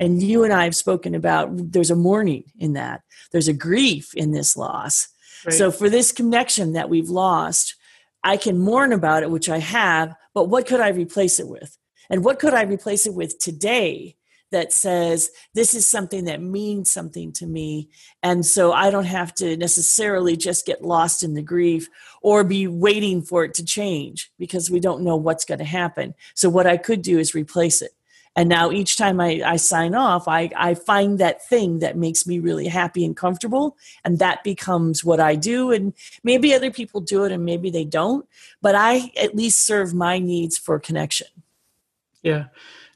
and 0.00 0.22
you 0.22 0.42
and 0.44 0.52
I 0.52 0.64
have 0.64 0.74
spoken 0.74 1.14
about, 1.14 1.50
there's 1.52 1.90
a 1.90 1.96
mourning 1.96 2.44
in 2.58 2.72
that, 2.72 3.02
there's 3.30 3.48
a 3.48 3.52
grief 3.52 4.14
in 4.14 4.32
this 4.32 4.56
loss. 4.56 5.08
Right. 5.44 5.54
So, 5.54 5.70
for 5.70 5.88
this 5.88 6.10
connection 6.10 6.72
that 6.72 6.88
we've 6.88 7.10
lost, 7.10 7.76
I 8.24 8.36
can 8.36 8.58
mourn 8.58 8.92
about 8.92 9.22
it, 9.22 9.30
which 9.30 9.48
I 9.48 9.58
have, 9.58 10.14
but 10.34 10.48
what 10.48 10.66
could 10.66 10.80
I 10.80 10.88
replace 10.88 11.38
it 11.38 11.48
with? 11.48 11.76
And 12.08 12.24
what 12.24 12.38
could 12.38 12.54
I 12.54 12.62
replace 12.62 13.06
it 13.06 13.14
with 13.14 13.38
today 13.38 14.16
that 14.50 14.72
says 14.72 15.30
this 15.54 15.74
is 15.74 15.86
something 15.86 16.24
that 16.24 16.42
means 16.42 16.90
something 16.90 17.32
to 17.34 17.46
me? 17.46 17.88
And 18.22 18.44
so 18.44 18.72
I 18.72 18.90
don't 18.90 19.04
have 19.04 19.34
to 19.36 19.56
necessarily 19.56 20.36
just 20.36 20.66
get 20.66 20.82
lost 20.82 21.22
in 21.22 21.34
the 21.34 21.42
grief 21.42 21.88
or 22.20 22.42
be 22.42 22.66
waiting 22.66 23.22
for 23.22 23.44
it 23.44 23.54
to 23.54 23.64
change 23.64 24.30
because 24.38 24.70
we 24.70 24.80
don't 24.80 25.04
know 25.04 25.16
what's 25.16 25.44
going 25.44 25.60
to 25.60 25.64
happen. 25.64 26.14
So 26.34 26.50
what 26.50 26.66
I 26.66 26.76
could 26.76 27.02
do 27.02 27.18
is 27.18 27.34
replace 27.34 27.80
it. 27.80 27.92
And 28.36 28.48
now 28.48 28.70
each 28.70 28.96
time 28.96 29.20
I, 29.20 29.42
I 29.44 29.56
sign 29.56 29.94
off, 29.94 30.28
I, 30.28 30.50
I 30.56 30.74
find 30.74 31.18
that 31.18 31.44
thing 31.44 31.80
that 31.80 31.96
makes 31.96 32.26
me 32.26 32.38
really 32.38 32.68
happy 32.68 33.04
and 33.04 33.16
comfortable. 33.16 33.76
And 34.04 34.18
that 34.20 34.44
becomes 34.44 35.04
what 35.04 35.18
I 35.20 35.34
do. 35.34 35.72
And 35.72 35.92
maybe 36.22 36.54
other 36.54 36.70
people 36.70 37.00
do 37.00 37.24
it 37.24 37.32
and 37.32 37.44
maybe 37.44 37.70
they 37.70 37.84
don't, 37.84 38.26
but 38.62 38.74
I 38.74 39.10
at 39.20 39.34
least 39.34 39.66
serve 39.66 39.94
my 39.94 40.18
needs 40.18 40.56
for 40.56 40.78
connection. 40.78 41.26
Yeah. 42.22 42.46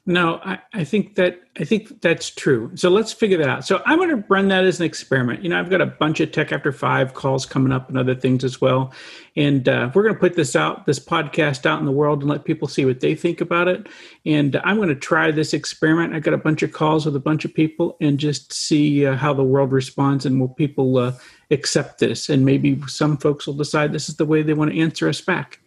No, 0.07 0.39
I, 0.45 0.59
I 0.71 0.83
think 0.83 1.15
that 1.15 1.39
I 1.59 1.63
think 1.63 2.01
that's 2.01 2.29
true. 2.29 2.69
So 2.75 2.89
let's 2.89 3.11
figure 3.11 3.39
that 3.39 3.49
out. 3.49 3.65
So 3.65 3.81
I'm 3.87 3.97
going 3.97 4.09
to 4.09 4.23
run 4.29 4.49
that 4.49 4.63
as 4.63 4.79
an 4.79 4.85
experiment. 4.85 5.41
You 5.41 5.49
know, 5.49 5.57
I've 5.57 5.69
got 5.71 5.81
a 5.81 5.87
bunch 5.87 6.19
of 6.19 6.31
Tech 6.31 6.51
After 6.51 6.71
Five 6.71 7.15
calls 7.15 7.47
coming 7.47 7.71
up 7.71 7.89
and 7.89 7.97
other 7.97 8.13
things 8.13 8.43
as 8.43 8.61
well, 8.61 8.93
and 9.35 9.67
uh, 9.67 9.89
we're 9.95 10.03
going 10.03 10.13
to 10.13 10.19
put 10.19 10.35
this 10.35 10.55
out, 10.55 10.85
this 10.85 10.99
podcast 10.99 11.65
out 11.65 11.79
in 11.79 11.85
the 11.85 11.91
world, 11.91 12.21
and 12.21 12.29
let 12.29 12.45
people 12.45 12.67
see 12.67 12.85
what 12.85 12.99
they 12.99 13.15
think 13.15 13.41
about 13.41 13.67
it. 13.67 13.87
And 14.27 14.55
I'm 14.63 14.75
going 14.75 14.89
to 14.89 14.95
try 14.95 15.31
this 15.31 15.53
experiment. 15.53 16.13
I 16.13 16.19
got 16.19 16.35
a 16.35 16.37
bunch 16.37 16.61
of 16.61 16.71
calls 16.71 17.07
with 17.07 17.15
a 17.15 17.19
bunch 17.19 17.43
of 17.43 17.53
people, 17.55 17.97
and 17.99 18.19
just 18.19 18.53
see 18.53 19.07
uh, 19.07 19.15
how 19.15 19.33
the 19.33 19.43
world 19.43 19.71
responds, 19.71 20.27
and 20.27 20.39
will 20.39 20.49
people 20.49 20.99
uh, 20.99 21.13
accept 21.49 21.97
this? 21.97 22.29
And 22.29 22.45
maybe 22.45 22.79
some 22.85 23.17
folks 23.17 23.47
will 23.47 23.55
decide 23.55 23.91
this 23.91 24.07
is 24.07 24.17
the 24.17 24.25
way 24.25 24.43
they 24.43 24.53
want 24.53 24.71
to 24.71 24.79
answer 24.79 25.09
us 25.09 25.21
back. 25.21 25.61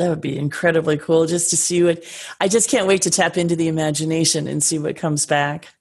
That 0.00 0.08
would 0.08 0.22
be 0.22 0.38
incredibly 0.38 0.96
cool 0.96 1.26
just 1.26 1.50
to 1.50 1.58
see 1.58 1.82
what 1.82 2.02
I 2.40 2.48
just 2.48 2.70
can't 2.70 2.86
wait 2.86 3.02
to 3.02 3.10
tap 3.10 3.36
into 3.36 3.54
the 3.54 3.68
imagination 3.68 4.48
and 4.48 4.62
see 4.62 4.78
what 4.78 4.96
comes 4.96 5.26
back. 5.26 5.74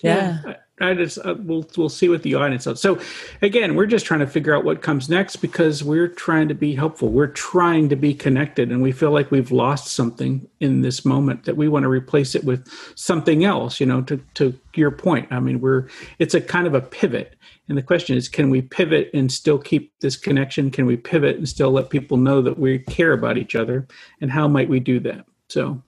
Yeah. 0.00 0.38
I, 0.42 0.56
I 0.80 0.94
just 0.94 1.18
uh, 1.24 1.34
we'll 1.38 1.66
we'll 1.76 1.88
see 1.88 2.08
what 2.08 2.22
the 2.22 2.34
audience 2.34 2.64
does. 2.64 2.80
So 2.80 3.00
again, 3.42 3.74
we're 3.74 3.86
just 3.86 4.06
trying 4.06 4.20
to 4.20 4.26
figure 4.26 4.54
out 4.54 4.64
what 4.64 4.82
comes 4.82 5.08
next 5.08 5.36
because 5.36 5.82
we're 5.82 6.08
trying 6.08 6.48
to 6.48 6.54
be 6.54 6.74
helpful. 6.74 7.08
We're 7.10 7.26
trying 7.28 7.88
to 7.88 7.96
be 7.96 8.14
connected, 8.14 8.70
and 8.70 8.82
we 8.82 8.92
feel 8.92 9.10
like 9.10 9.30
we've 9.30 9.50
lost 9.50 9.88
something 9.88 10.46
in 10.60 10.82
this 10.82 11.04
moment 11.04 11.44
that 11.44 11.56
we 11.56 11.68
want 11.68 11.84
to 11.84 11.88
replace 11.88 12.34
it 12.34 12.44
with 12.44 12.68
something 12.94 13.44
else. 13.44 13.80
You 13.80 13.86
know, 13.86 14.02
to 14.02 14.16
to 14.34 14.58
your 14.74 14.90
point. 14.90 15.28
I 15.30 15.40
mean, 15.40 15.60
we're 15.60 15.88
it's 16.18 16.34
a 16.34 16.40
kind 16.40 16.66
of 16.66 16.74
a 16.74 16.80
pivot, 16.80 17.34
and 17.68 17.76
the 17.76 17.82
question 17.82 18.16
is, 18.16 18.28
can 18.28 18.50
we 18.50 18.62
pivot 18.62 19.10
and 19.12 19.30
still 19.30 19.58
keep 19.58 19.92
this 20.00 20.16
connection? 20.16 20.70
Can 20.70 20.86
we 20.86 20.96
pivot 20.96 21.36
and 21.36 21.48
still 21.48 21.70
let 21.70 21.90
people 21.90 22.16
know 22.16 22.40
that 22.42 22.58
we 22.58 22.78
care 22.78 23.12
about 23.12 23.38
each 23.38 23.54
other? 23.54 23.86
And 24.20 24.30
how 24.30 24.48
might 24.48 24.68
we 24.68 24.80
do 24.80 25.00
that? 25.00 25.26
So 25.48 25.82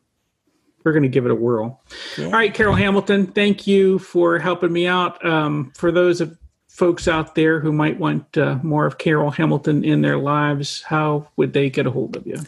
we're 0.85 0.93
going 0.93 1.03
to 1.03 1.09
give 1.09 1.25
it 1.25 1.31
a 1.31 1.35
whirl. 1.35 1.83
Yeah. 2.17 2.27
All 2.27 2.33
right, 2.33 2.53
Carol 2.53 2.75
Hamilton, 2.75 3.27
thank 3.27 3.67
you 3.67 3.99
for 3.99 4.39
helping 4.39 4.73
me 4.73 4.87
out. 4.87 5.25
Um, 5.25 5.73
for 5.77 5.93
those 5.93 6.21
of 6.21 6.37
folks 6.69 7.07
out 7.07 7.35
there 7.35 7.61
who 7.61 7.73
might 7.73 7.99
want 7.99 8.39
uh, 8.39 8.59
more 8.63 8.87
of 8.87 8.97
Carol 8.97 9.31
Hamilton 9.31 9.85
in 9.85 10.01
their 10.01 10.17
lives, 10.17 10.81
how 10.83 11.29
would 11.37 11.53
they 11.53 11.69
get 11.69 11.87
a 11.87 11.91
hold 11.91 12.17
of 12.17 12.27
you? 12.27 12.39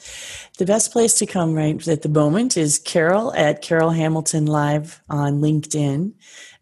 The 0.57 0.65
best 0.65 0.91
place 0.91 1.13
to 1.15 1.27
come 1.27 1.53
right 1.53 1.87
at 1.87 2.01
the 2.01 2.09
moment 2.09 2.57
is 2.57 2.79
Carol 2.79 3.35
at 3.35 3.61
Carol 3.61 3.91
Hamilton 3.91 4.47
Live 4.47 5.03
on 5.11 5.43
LinkedIn. 5.43 6.13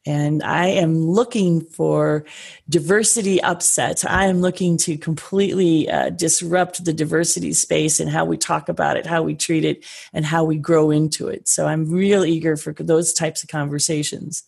And 0.07 0.43
I 0.43 0.67
am 0.69 0.99
looking 0.99 1.61
for 1.61 2.25
diversity 2.69 3.43
upset. 3.43 4.03
I 4.09 4.27
am 4.27 4.41
looking 4.41 4.79
to 4.79 4.97
completely 4.97 5.91
uh, 5.91 6.09
disrupt 6.11 6.85
the 6.85 6.93
diversity 6.95 7.53
space 7.53 8.01
and 8.01 8.09
how 8.09 8.25
we 8.25 8.39
talk 8.39 8.71
about 8.71 8.97
it, 8.97 9.05
how 9.05 9.23
we 9.23 9.35
treat 9.35 9.65
it, 9.65 9.85
and 10.15 10.25
how 10.25 10.45
we 10.45 10.57
grow 10.57 10.91
into 10.91 11.29
it. 11.29 11.49
So 11.49 11.67
I'm 11.67 11.91
real 11.91 12.25
eager 12.25 12.57
for 12.57 12.73
those 12.73 13.13
types 13.13 13.43
of 13.43 13.51
conversations. 13.51 14.43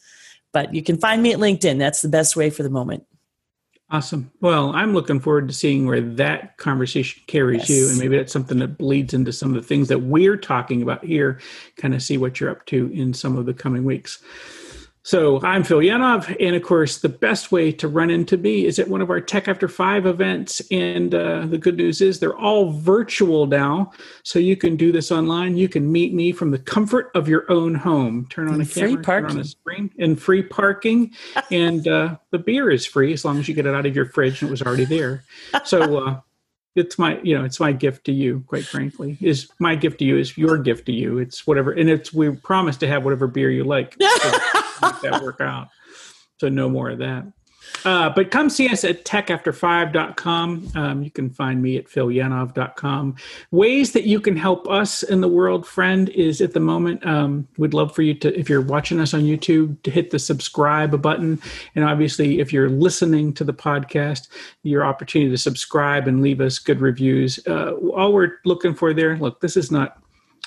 But 0.53 0.75
you 0.75 0.83
can 0.83 0.97
find 0.97 1.23
me 1.23 1.33
at 1.33 1.38
LinkedIn. 1.38 1.79
That's 1.79 2.03
the 2.03 2.09
best 2.09 2.35
way 2.35 2.49
for 2.49 2.62
the 2.62 2.71
moment. 2.71 3.05
Awesome. 3.91 4.33
Well, 4.41 4.75
I'm 4.75 4.95
looking 4.95 5.21
forward 5.21 5.49
to 5.49 5.55
seeing 5.55 5.87
where 5.87 6.01
that 6.01 6.57
conversation 6.57 7.23
carries 7.27 7.69
yes. 7.69 7.71
you. 7.71 7.88
And 7.91 7.99
maybe 7.99 8.17
that's 8.17 8.33
something 8.33 8.59
that 8.61 8.79
bleeds 8.79 9.12
into 9.12 9.35
some 9.35 9.51
of 9.51 9.61
the 9.61 9.69
things 9.69 9.88
that 9.88 9.99
we're 9.99 10.38
talking 10.38 10.81
about 10.81 11.05
here, 11.05 11.41
kind 11.77 11.95
of 11.95 12.03
see 12.03 12.17
what 12.17 12.41
you're 12.41 12.49
up 12.49 12.65
to 12.67 12.91
in 12.95 13.12
some 13.12 13.37
of 13.37 13.45
the 13.45 13.53
coming 13.53 13.85
weeks. 13.85 14.23
So 15.05 15.41
I'm 15.43 15.65
Phil 15.65 15.81
Yanov, 15.81 16.37
and 16.38 16.55
of 16.55 16.62
course, 16.62 16.99
the 16.99 17.09
best 17.09 17.51
way 17.51 17.73
to 17.73 17.88
run 17.88 18.09
into 18.09 18.37
me 18.37 18.67
is 18.67 18.79
at 18.79 18.87
one 18.87 19.03
of 19.03 19.11
our 19.11 19.21
Tech 19.21 19.49
After 19.49 19.67
Five 19.67 20.07
events. 20.07 20.62
And 20.71 21.12
uh, 21.12 21.47
the 21.47 21.59
good 21.59 21.77
news 21.77 22.01
is 22.01 22.21
they're 22.21 22.37
all 22.37 22.71
virtual 22.71 23.47
now, 23.47 23.91
so 24.23 24.38
you 24.38 24.57
can 24.57 24.77
do 24.77 24.93
this 24.93 25.11
online. 25.11 25.57
You 25.57 25.69
can 25.69 25.91
meet 25.91 26.15
me 26.15 26.31
from 26.31 26.53
the 26.53 26.59
comfort 26.59 27.11
of 27.17 27.29
your 27.29 27.51
own 27.51 27.75
home. 27.75 28.29
Turn 28.31 28.47
on 28.47 28.55
and 28.55 28.62
a 28.62 28.67
camera, 28.67 29.03
turn 29.03 29.27
on 29.27 29.41
a 29.41 29.45
screen, 29.45 29.91
and 29.99 30.23
free 30.23 30.43
parking. 30.43 31.11
and 31.51 31.88
uh, 31.88 32.17
the 32.31 32.38
beer 32.38 32.71
is 32.71 32.87
free 32.87 33.12
as 33.12 33.25
long 33.25 33.41
as 33.41 33.49
you 33.49 33.55
get 33.55 33.67
it 33.67 33.75
out 33.75 33.87
of 33.87 33.97
your 33.97 34.07
fridge 34.07 34.41
and 34.41 34.51
it 34.51 34.53
was 34.53 34.62
already 34.62 34.85
there. 34.85 35.25
So. 35.65 36.07
Uh, 36.07 36.21
it's 36.75 36.99
my 36.99 37.21
you 37.23 37.37
know 37.37 37.45
it's 37.45 37.61
my 37.61 37.71
gift 37.71 38.07
to 38.07 38.12
you 38.12 38.43
quite 38.47 38.65
frankly 38.65 39.19
is 39.21 39.51
my 39.59 39.75
gift 39.75 39.99
to 39.99 40.07
you 40.07 40.17
is 40.17 40.38
your 40.38 40.57
gift 40.57 40.87
to 40.87 40.93
you 40.93 41.19
it's 41.19 41.47
whatever 41.47 41.71
and 41.71 41.91
it's 41.91 42.15
we 42.15 42.31
promise 42.31 42.79
to 42.79 42.88
have 42.88 43.05
whatever 43.05 43.27
beer 43.27 43.51
you 43.51 43.62
like 43.62 43.95
so 44.01 44.62
make 44.83 45.01
that 45.01 45.23
work 45.23 45.40
out 45.40 45.68
so 46.38 46.49
no 46.49 46.68
more 46.68 46.90
of 46.90 46.99
that 46.99 47.25
uh, 47.85 48.09
but 48.11 48.31
come 48.31 48.49
see 48.49 48.68
us 48.68 48.85
at 48.85 49.05
techafter5.com. 49.05 50.68
Um, 50.75 51.03
you 51.03 51.11
can 51.11 51.31
find 51.31 51.62
me 51.62 51.77
at 51.77 51.87
philyanov.com. 51.87 53.16
Ways 53.51 53.92
that 53.92 54.05
you 54.05 54.21
can 54.21 54.37
help 54.37 54.68
us 54.68 55.03
in 55.03 55.21
the 55.21 55.29
world, 55.29 55.66
friend, 55.66 56.09
is 56.11 56.40
at 56.40 56.53
the 56.53 56.61
moment, 56.61 57.05
um, 57.05 57.49
we'd 57.59 57.75
love 57.75 57.95
for 57.95 58.03
you 58.03 58.14
to, 58.14 58.38
if 58.38 58.49
you're 58.49 58.61
watching 58.61 59.01
us 59.01 59.14
on 59.14 59.23
YouTube, 59.23 59.83
to 59.83 59.90
hit 59.90 60.11
the 60.11 60.18
subscribe 60.18 61.01
button. 61.03 61.40
And 61.75 61.85
obviously, 61.85 62.40
if 62.40 62.53
you're 62.53 62.71
listening 62.71 63.33
to 63.35 63.45
the 63.45 63.55
podcast, 63.55 64.29
your 64.62 64.85
opportunity 64.85 65.31
to 65.31 65.38
subscribe 65.38 66.07
and 66.07 66.23
leave 66.23 66.40
us 66.40 66.59
good 66.59 66.81
reviews. 66.81 67.40
Uh, 67.47 67.73
all 67.95 68.12
we're 68.12 68.38
looking 68.45 68.75
for 68.75 68.95
there, 68.95 69.16
look, 69.16 69.40
this 69.40 69.57
is 69.57 69.71
not 69.71 70.02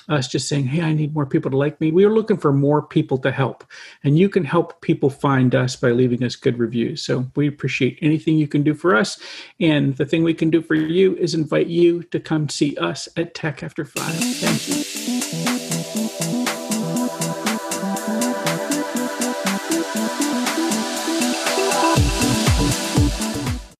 us 0.08 0.28
just 0.28 0.48
saying, 0.48 0.66
Hey, 0.66 0.82
I 0.82 0.92
need 0.92 1.14
more 1.14 1.26
people 1.26 1.50
to 1.50 1.56
like 1.56 1.80
me. 1.80 1.92
We 1.92 2.04
are 2.04 2.12
looking 2.12 2.36
for 2.36 2.52
more 2.52 2.82
people 2.82 3.18
to 3.18 3.30
help. 3.30 3.64
And 4.04 4.18
you 4.18 4.28
can 4.28 4.44
help 4.44 4.80
people 4.80 5.10
find 5.10 5.54
us 5.54 5.76
by 5.76 5.90
leaving 5.90 6.22
us 6.22 6.36
good 6.36 6.58
reviews. 6.58 7.02
So 7.02 7.30
we 7.34 7.48
appreciate 7.48 7.98
anything 8.02 8.36
you 8.36 8.48
can 8.48 8.62
do 8.62 8.74
for 8.74 8.94
us. 8.94 9.18
And 9.60 9.96
the 9.96 10.06
thing 10.06 10.24
we 10.24 10.34
can 10.34 10.50
do 10.50 10.62
for 10.62 10.74
you 10.74 11.16
is 11.16 11.34
invite 11.34 11.68
you 11.68 12.02
to 12.04 12.20
come 12.20 12.48
see 12.48 12.76
us 12.76 13.08
at 13.16 13.34
Tech 13.34 13.62
After 13.62 13.84
Five. 13.84 14.14
Thank 14.14 14.68
you. 14.68 15.05